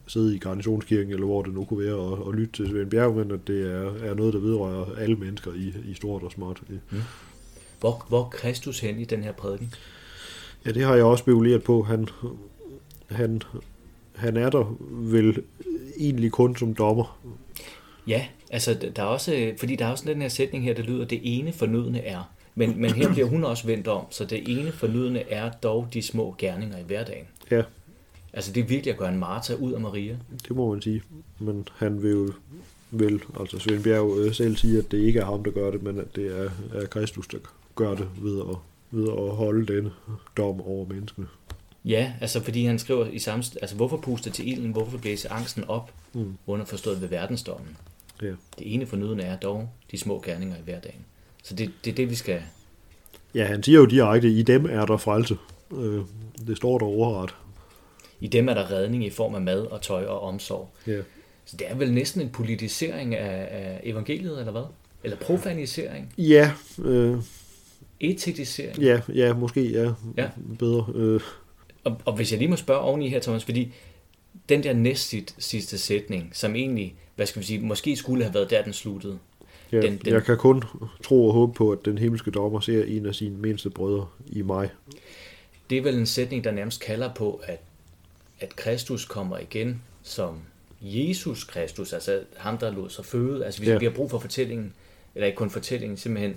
sidde 0.06 0.34
i 0.34 0.38
garnisonskirken, 0.38 1.12
eller 1.12 1.26
hvor 1.26 1.42
det 1.42 1.54
nu 1.54 1.64
kunne 1.64 1.84
være, 1.84 1.94
og, 1.94 2.26
og 2.26 2.34
lytte 2.34 2.52
til 2.52 2.68
Svend 2.68 2.90
Bjerg, 2.90 3.16
men 3.16 3.30
at 3.30 3.40
det 3.46 3.72
er, 3.72 3.92
er 4.10 4.14
noget, 4.14 4.34
der 4.34 4.40
vedrører 4.40 4.94
alle 4.98 5.16
mennesker 5.16 5.52
i, 5.52 5.74
i 5.90 5.94
stort 5.94 6.22
og 6.22 6.32
småt. 6.32 6.62
Mm. 6.68 6.98
Hvor, 7.80 8.04
hvor 8.08 8.28
Kristus 8.32 8.80
hen 8.80 8.98
i 8.98 9.04
den 9.04 9.22
her 9.22 9.32
prædiken? 9.32 9.74
Ja, 10.66 10.72
det 10.72 10.82
har 10.82 10.94
jeg 10.94 11.04
også 11.04 11.22
spekuleret 11.22 11.62
på. 11.62 11.82
Han, 11.82 12.08
han, 13.10 13.42
han 14.14 14.36
er 14.36 14.50
der 14.50 14.76
vel 14.90 15.42
egentlig 15.98 16.32
kun 16.32 16.56
som 16.56 16.74
dommer. 16.74 17.18
Ja, 18.06 18.26
altså 18.52 18.74
der 18.96 19.02
er 19.02 19.06
også, 19.06 19.52
fordi 19.58 19.76
der 19.76 19.86
er 19.86 19.90
også 19.90 20.04
den 20.06 20.22
her 20.22 20.28
sætning 20.28 20.64
her, 20.64 20.74
der 20.74 20.82
lyder, 20.82 21.04
det 21.04 21.20
ene 21.22 21.52
fornødende 21.52 22.00
er. 22.00 22.32
Men, 22.54 22.80
men 22.80 22.90
her 22.90 23.12
bliver 23.12 23.26
hun 23.26 23.44
også 23.44 23.66
vendt 23.66 23.88
om, 23.88 24.04
så 24.10 24.24
det 24.24 24.58
ene 24.58 24.72
fornødende 24.72 25.20
er 25.20 25.50
dog 25.50 25.88
de 25.92 26.02
små 26.02 26.34
gerninger 26.38 26.78
i 26.78 26.82
hverdagen. 26.82 27.24
Ja. 27.50 27.62
Altså 28.32 28.52
det 28.52 28.60
er 28.60 28.64
virkelig 28.64 28.92
at 28.92 28.98
gøre 28.98 29.08
en 29.08 29.18
Martha 29.18 29.54
ud 29.54 29.72
af 29.72 29.80
Maria. 29.80 30.16
Det 30.48 30.56
må 30.56 30.70
man 30.72 30.82
sige. 30.82 31.02
Men 31.38 31.68
han 31.76 32.02
vil 32.02 32.10
jo 32.10 32.32
vil, 32.90 33.22
altså 33.40 33.58
Svend 33.58 33.82
Bjerg 33.82 34.18
øh, 34.18 34.34
selv 34.34 34.56
sige, 34.56 34.78
at 34.78 34.90
det 34.90 34.98
ikke 34.98 35.20
er 35.20 35.24
ham, 35.24 35.44
der 35.44 35.50
gør 35.50 35.70
det, 35.70 35.82
men 35.82 35.98
at 35.98 36.16
det 36.16 36.38
er, 36.40 36.50
er 36.74 36.86
Kristus, 36.86 37.26
der 37.26 37.38
gør 37.74 37.94
det 37.94 38.08
ved 38.22 38.40
at, 38.40 38.56
ved 38.90 39.08
at 39.08 39.36
holde 39.36 39.74
den 39.74 39.88
dom 40.36 40.60
over 40.60 40.86
menneskene. 40.88 41.26
Ja, 41.84 42.12
altså 42.20 42.40
fordi 42.40 42.64
han 42.64 42.78
skriver 42.78 43.06
i 43.06 43.18
samme... 43.18 43.44
Altså 43.62 43.76
hvorfor 43.76 43.96
puste 43.96 44.30
til 44.30 44.48
ilden, 44.48 44.70
hvorfor 44.70 44.98
blæse 44.98 45.28
angsten 45.32 45.64
op, 45.68 45.92
mm. 46.12 46.36
underforstået 46.46 47.00
ved 47.00 47.08
verdensdommen. 47.08 47.76
Ja. 48.22 48.26
Det 48.58 48.74
ene 48.74 48.86
fornødende 48.86 49.24
er 49.24 49.36
dog 49.36 49.68
de 49.90 49.98
små 49.98 50.22
gerninger 50.24 50.56
i 50.56 50.62
hverdagen. 50.64 51.04
Så 51.42 51.54
det, 51.54 51.70
det 51.84 51.90
er 51.90 51.94
det, 51.94 52.10
vi 52.10 52.14
skal... 52.14 52.42
Ja, 53.34 53.44
han 53.44 53.62
siger 53.62 53.78
jo 53.78 53.86
direkte, 53.86 54.28
i 54.28 54.42
dem 54.42 54.66
er 54.70 54.86
der 54.86 54.96
frelse. 54.96 55.36
Øh, 55.76 56.00
det 56.46 56.56
står 56.56 56.78
der 56.78 56.86
overret. 56.86 57.34
I 58.20 58.26
dem 58.26 58.48
er 58.48 58.54
der 58.54 58.70
redning 58.70 59.04
i 59.04 59.10
form 59.10 59.34
af 59.34 59.40
mad 59.42 59.60
og 59.60 59.82
tøj 59.82 60.04
og 60.04 60.20
omsorg. 60.20 60.70
Ja. 60.86 60.98
Så 61.44 61.56
det 61.56 61.70
er 61.70 61.74
vel 61.74 61.92
næsten 61.92 62.20
en 62.22 62.30
politisering 62.30 63.14
af, 63.14 63.48
af 63.50 63.80
evangeliet, 63.84 64.38
eller 64.38 64.52
hvad? 64.52 64.62
Eller 65.04 65.16
profanisering? 65.16 66.14
Ja. 66.18 66.52
Øh, 66.84 67.16
Etikisering? 68.00 68.78
Ja, 68.78 69.00
ja, 69.14 69.34
måske 69.34 69.70
ja. 69.70 69.92
ja. 70.16 70.28
Bedre. 70.58 70.86
Øh. 70.94 71.20
Og, 71.84 72.00
og 72.04 72.16
hvis 72.16 72.30
jeg 72.30 72.38
lige 72.38 72.48
må 72.48 72.56
spørge 72.56 72.80
oveni 72.80 73.08
her, 73.08 73.20
Thomas, 73.20 73.44
fordi 73.44 73.72
den 74.52 74.62
der 74.62 74.72
næst 74.72 75.14
sidste 75.38 75.78
sætning, 75.78 76.30
som 76.32 76.56
egentlig, 76.56 76.94
hvad 77.16 77.26
skal 77.26 77.40
vi 77.40 77.46
sige, 77.46 77.60
måske 77.60 77.96
skulle 77.96 78.24
have 78.24 78.34
været 78.34 78.50
der, 78.50 78.62
den 78.62 78.72
sluttede. 78.72 79.18
Ja, 79.72 79.80
den, 79.80 79.96
den, 80.04 80.12
jeg 80.12 80.24
kan 80.24 80.38
kun 80.38 80.62
tro 81.02 81.26
og 81.26 81.34
håbe 81.34 81.52
på, 81.52 81.70
at 81.70 81.78
den 81.84 81.98
himmelske 81.98 82.30
dommer 82.30 82.60
ser 82.60 82.84
en 82.84 83.06
af 83.06 83.14
sine 83.14 83.36
mindste 83.36 83.70
brødre 83.70 84.06
i 84.26 84.42
mig. 84.42 84.70
Det 85.70 85.78
er 85.78 85.82
vel 85.82 85.98
en 85.98 86.06
sætning, 86.06 86.44
der 86.44 86.50
nærmest 86.50 86.80
kalder 86.80 87.14
på, 87.14 87.40
at 87.44 87.60
at 88.42 88.56
Kristus 88.56 89.04
kommer 89.04 89.38
igen 89.38 89.82
som 90.02 90.38
Jesus 90.80 91.44
Kristus, 91.44 91.92
altså 91.92 92.20
ham, 92.36 92.58
der 92.58 92.70
lod 92.70 92.90
sig 92.90 93.04
føde. 93.04 93.44
Altså 93.44 93.60
vi, 93.60 93.70
ja. 93.70 93.78
vi 93.78 93.84
har 93.84 93.92
brug 93.92 94.10
for 94.10 94.18
fortællingen, 94.18 94.74
eller 95.14 95.26
ikke 95.26 95.36
kun 95.36 95.50
fortællingen, 95.50 95.96
simpelthen 95.96 96.36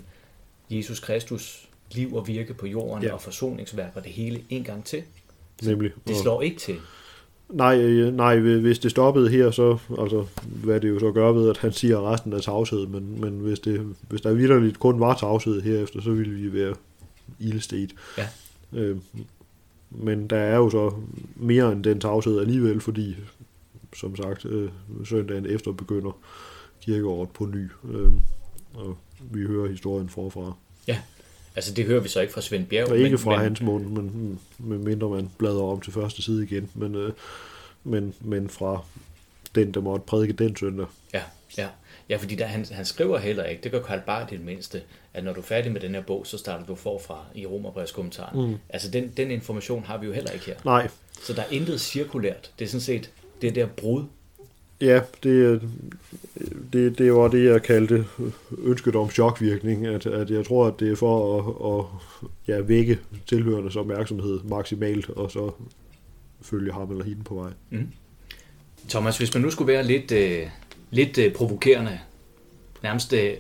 Jesus 0.70 1.00
Kristus 1.00 1.70
liv 1.92 2.16
og 2.16 2.28
virke 2.28 2.54
på 2.54 2.68
jorden 2.68 3.04
ja. 3.04 3.14
og 3.14 3.22
forsoningsværk 3.22 3.92
og 3.96 4.04
det 4.04 4.12
hele 4.12 4.44
en 4.50 4.64
gang 4.64 4.86
til. 4.86 5.04
Så 5.62 5.70
Nemlig. 5.70 5.92
Det 6.08 6.18
slår 6.18 6.42
ikke 6.42 6.58
til. 6.58 6.78
Nej, 7.50 7.78
øh, 7.82 8.14
nej, 8.14 8.40
hvis 8.40 8.80
det 8.80 8.92
stoppede 8.92 9.30
her, 9.30 9.52
så, 9.52 9.78
altså, 10.00 10.26
hvad 10.64 10.80
det 10.80 10.90
jo 10.90 11.00
så 11.00 11.12
gør 11.12 11.32
ved, 11.32 11.50
at 11.50 11.58
han 11.58 11.72
siger 11.72 12.12
resten 12.12 12.34
af 12.34 12.42
tavshed, 12.42 12.88
men, 12.88 13.22
men 13.22 13.40
hvis, 13.40 13.60
det, 13.60 13.96
hvis 14.10 14.22
der 14.22 14.34
vidderligt 14.34 14.80
kun 14.80 15.00
var 15.00 15.14
tavshed 15.14 15.62
herefter, 15.62 16.02
så 16.02 16.12
ville 16.12 16.34
vi 16.34 16.54
være 16.54 16.76
ildstet. 17.40 17.96
Ja. 18.18 18.28
Øh, 18.74 18.98
men 19.90 20.28
der 20.28 20.38
er 20.38 20.56
jo 20.56 20.70
så 20.70 20.94
mere 21.36 21.72
end 21.72 21.84
den 21.84 22.00
tavshed 22.00 22.40
alligevel, 22.40 22.82
fordi 22.82 23.16
som 23.96 24.16
sagt, 24.16 24.46
øh, 24.46 24.70
søndagen 25.06 25.46
efter 25.46 25.72
begynder 25.72 26.18
kirkeåret 26.82 27.30
på 27.30 27.46
ny, 27.46 27.70
øh, 27.92 28.12
og 28.74 28.98
vi 29.32 29.46
hører 29.46 29.70
historien 29.70 30.10
forfra. 30.10 30.54
Ja, 30.88 30.98
altså 31.56 31.74
det 31.74 31.86
hører 31.86 32.00
vi 32.00 32.10
så 32.10 32.22
ikke 32.22 32.34
fra 32.34 32.42
Svend 32.42 32.66
Bjerg. 32.66 32.90
Og 32.90 32.98
ikke 32.98 33.10
men, 33.10 33.20
fra 33.20 33.32
men... 33.32 33.40
hans 33.40 33.62
mund, 33.62 33.86
men, 33.86 34.40
men 34.58 34.84
mindre 34.84 35.10
man 35.10 35.30
bladrer 35.38 35.64
om 35.64 35.82
til 35.82 35.94
første 35.94 36.22
side 36.22 36.44
igen, 36.44 36.70
men, 36.74 36.96
øh, 36.96 37.12
men, 37.84 38.14
men 38.22 38.50
fra 38.50 38.84
den, 39.56 39.72
der 39.72 39.82
måtte 39.82 40.06
prædike 40.06 40.34
den 40.34 40.56
søndag. 40.56 40.86
Ja, 41.14 41.22
ja. 41.58 41.68
Ja, 42.10 42.18
fordi 42.18 42.36
der, 42.36 42.46
han, 42.46 42.66
han 42.72 42.86
skriver 42.86 43.18
heller 43.18 43.44
ikke, 43.44 43.64
det 43.64 43.72
gør 43.72 43.82
Karl 43.82 44.02
Barth 44.06 44.30
det 44.30 44.42
mindste, 44.42 44.82
at 45.14 45.24
når 45.24 45.34
du 45.34 45.40
er 45.40 45.44
færdig 45.44 45.72
med 45.72 45.82
den 45.82 45.96
her 45.96 46.02
bog, 46.02 46.28
så 46.28 46.38
starter 46.38 46.66
du 46.66 46.76
forfra 46.76 47.26
i 47.36 47.46
Romerbrevskommentaren. 47.46 48.50
Mm. 48.50 48.58
Altså 48.70 48.92
den, 48.92 49.14
den 49.18 49.32
information 49.32 49.84
har 49.84 49.98
vi 49.98 50.06
jo 50.06 50.14
heller 50.14 50.32
ikke 50.32 50.46
her. 50.46 50.56
Nej. 50.66 50.88
Så 51.24 51.34
der 51.34 51.42
er 51.42 51.50
intet 51.52 51.82
cirkulært. 51.82 52.52
Det 52.60 52.66
er 52.66 52.70
sådan 52.70 52.82
set 52.82 53.12
det 53.42 53.56
der 53.56 53.66
brud. 53.66 54.04
Ja, 54.82 55.02
det, 55.24 55.62
det, 56.74 56.98
det 56.98 57.14
var 57.14 57.28
det, 57.28 57.46
jeg 57.46 57.64
kaldte 57.64 58.06
ønsket 58.58 58.96
om 58.96 59.10
chokvirkning. 59.10 59.86
At, 59.86 60.06
at 60.06 60.30
jeg 60.30 60.46
tror, 60.46 60.68
at 60.68 60.80
det 60.80 60.92
er 60.92 60.96
for 60.96 61.40
at, 61.40 61.80
at 61.80 61.86
ja, 62.48 62.62
vække 62.62 63.00
tilhørendes 63.28 63.76
opmærksomhed 63.76 64.40
maksimalt, 64.44 65.10
og 65.10 65.32
så 65.32 65.52
følge 66.42 66.72
ham 66.72 66.92
eller 66.92 67.04
hende 67.04 67.24
på 67.24 67.36
vej. 67.36 67.52
Mm. 67.70 67.88
Thomas, 68.90 69.18
hvis 69.18 69.34
man 69.34 69.44
nu 69.44 69.50
skulle 69.50 69.74
være 69.74 69.84
lidt... 69.84 70.12
Øh 70.12 70.48
lidt 70.96 71.18
øh, 71.18 71.34
provokerende, 71.34 72.00
nærmest 72.84 73.14
øh, 73.14 73.34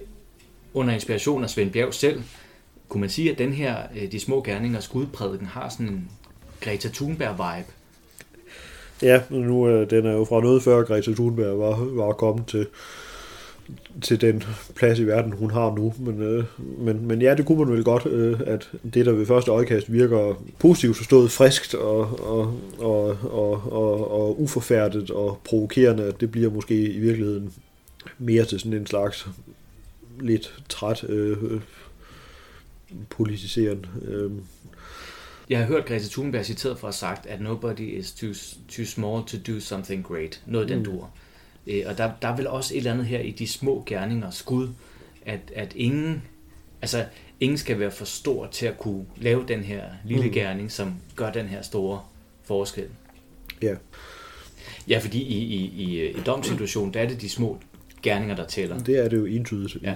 under 0.73 0.93
inspiration 0.93 1.43
af 1.43 1.49
Svend 1.49 1.71
Bjerg 1.71 1.93
selv, 1.93 2.23
kunne 2.89 3.01
man 3.01 3.09
sige, 3.09 3.31
at 3.31 3.37
den 3.37 3.53
her 3.53 3.77
øh, 3.95 4.11
De 4.11 4.19
små 4.19 4.41
gerninger 4.41 4.79
skudprædiken 4.79 5.47
har 5.47 5.69
sådan 5.69 5.87
en 5.87 6.11
Greta 6.61 6.89
Thunberg-vibe. 6.89 7.71
Ja, 9.01 9.21
nu 9.29 9.67
øh, 9.67 9.89
den 9.89 10.05
er 10.05 10.11
jo 10.11 10.25
fra 10.25 10.41
noget 10.41 10.63
før 10.63 10.83
Greta 10.83 11.13
Thunberg 11.13 11.59
var, 11.59 11.75
var 11.75 12.11
kommet 12.11 12.47
til, 12.47 12.67
til 14.01 14.21
den 14.21 14.43
plads 14.75 14.99
i 14.99 15.07
verden, 15.07 15.31
hun 15.31 15.51
har 15.51 15.75
nu. 15.75 15.93
Men, 15.99 16.21
øh, 16.21 16.43
men, 16.57 17.07
men 17.07 17.21
ja, 17.21 17.35
det 17.35 17.45
kunne 17.45 17.65
man 17.65 17.73
vel 17.73 17.83
godt, 17.83 18.05
øh, 18.05 18.39
at 18.45 18.69
det, 18.93 19.05
der 19.05 19.11
ved 19.11 19.25
første 19.25 19.51
øjekast 19.51 19.91
virker 19.91 20.43
positivt 20.59 20.97
forstået, 20.97 21.31
friskt 21.31 21.75
og, 21.75 22.19
og, 22.29 22.59
og, 22.77 23.17
og, 23.23 23.71
og, 23.71 24.11
og 24.11 24.41
uforfærdet 24.41 25.11
og 25.11 25.39
provokerende, 25.43 26.13
det 26.19 26.31
bliver 26.31 26.51
måske 26.51 26.75
i 26.75 26.99
virkeligheden 26.99 27.53
mere 28.17 28.45
til 28.45 28.59
sådan 28.59 28.73
en 28.73 28.87
slags 28.87 29.27
lidt 30.19 30.53
træt 30.69 31.03
øh, 31.09 31.37
politiserende 33.09 33.87
Øh. 34.01 34.31
Jeg 35.49 35.59
har 35.59 35.65
hørt 35.65 35.85
Greta 35.85 36.05
Thunberg 36.11 36.45
citeret 36.45 36.79
for 36.79 36.87
at 36.87 36.93
have 36.93 37.15
sagt, 37.15 37.25
at 37.25 37.41
nobody 37.41 37.99
is 37.99 38.11
too, 38.11 38.33
too 38.69 38.85
small 38.85 39.23
to 39.25 39.37
do 39.47 39.59
something 39.59 40.05
great. 40.05 40.41
Noget 40.45 40.69
den 40.69 40.77
mm. 40.77 40.85
dur. 40.85 41.09
Øh, 41.67 41.83
og 41.85 41.97
der, 41.97 42.11
der 42.21 42.27
er 42.27 42.35
vel 42.35 42.47
også 42.47 42.73
et 42.73 42.77
eller 42.77 42.93
andet 42.93 43.05
her 43.05 43.19
i 43.19 43.31
de 43.31 43.47
små 43.47 43.83
gerninger, 43.85 44.29
skud, 44.31 44.69
at, 45.25 45.39
at 45.55 45.73
ingen, 45.75 46.23
altså, 46.81 47.05
ingen 47.39 47.57
skal 47.57 47.79
være 47.79 47.91
for 47.91 48.05
stor 48.05 48.47
til 48.47 48.65
at 48.65 48.77
kunne 48.77 49.05
lave 49.17 49.45
den 49.47 49.63
her 49.63 49.83
lille 50.05 50.25
mm. 50.25 50.31
gerning, 50.31 50.71
som 50.71 50.95
gør 51.15 51.31
den 51.31 51.45
her 51.45 51.61
store 51.61 52.01
forskel. 52.43 52.87
Ja. 53.61 53.75
Ja, 54.87 54.99
fordi 54.99 55.21
i, 55.21 55.37
i, 55.37 55.65
i, 55.65 56.09
i 56.09 56.21
domsituationen, 56.25 56.93
der 56.93 57.01
er 57.01 57.07
det 57.07 57.21
de 57.21 57.29
små 57.29 57.59
gerninger, 58.01 58.35
der 58.35 58.45
tæller. 58.45 58.79
Det 58.79 59.05
er 59.05 59.09
det 59.09 59.17
jo 59.17 59.25
entydigt. 59.25 59.83
Ja, 59.83 59.95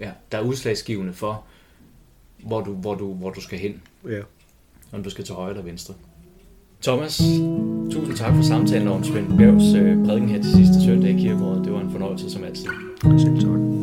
ja. 0.00 0.10
der 0.32 0.38
er 0.38 0.42
udslagsgivende 0.42 1.12
for, 1.12 1.44
hvor 2.38 2.60
du, 2.60 2.74
hvor 2.74 2.94
du, 2.94 3.14
hvor 3.14 3.30
du 3.30 3.40
skal 3.40 3.58
hen. 3.58 3.82
Ja. 4.08 4.20
Om 4.92 5.02
du 5.02 5.10
skal 5.10 5.24
til 5.24 5.34
højre 5.34 5.50
eller 5.50 5.62
venstre. 5.62 5.94
Thomas, 6.82 7.18
tusind 7.90 8.16
tak 8.16 8.34
for 8.34 8.42
samtalen 8.42 8.88
om 8.88 9.04
Svend 9.04 9.38
Bjergs 9.38 9.74
øh, 9.74 10.06
prædiken 10.06 10.28
her 10.28 10.42
til 10.42 10.52
sidste 10.52 10.84
søndag 10.84 11.10
i 11.10 11.18
kirkeåret. 11.18 11.64
Det 11.64 11.72
var 11.72 11.80
en 11.80 11.90
fornøjelse 11.90 12.30
som 12.30 12.44
altid. 12.44 12.66
Selv 13.18 13.40
tak. 13.40 13.81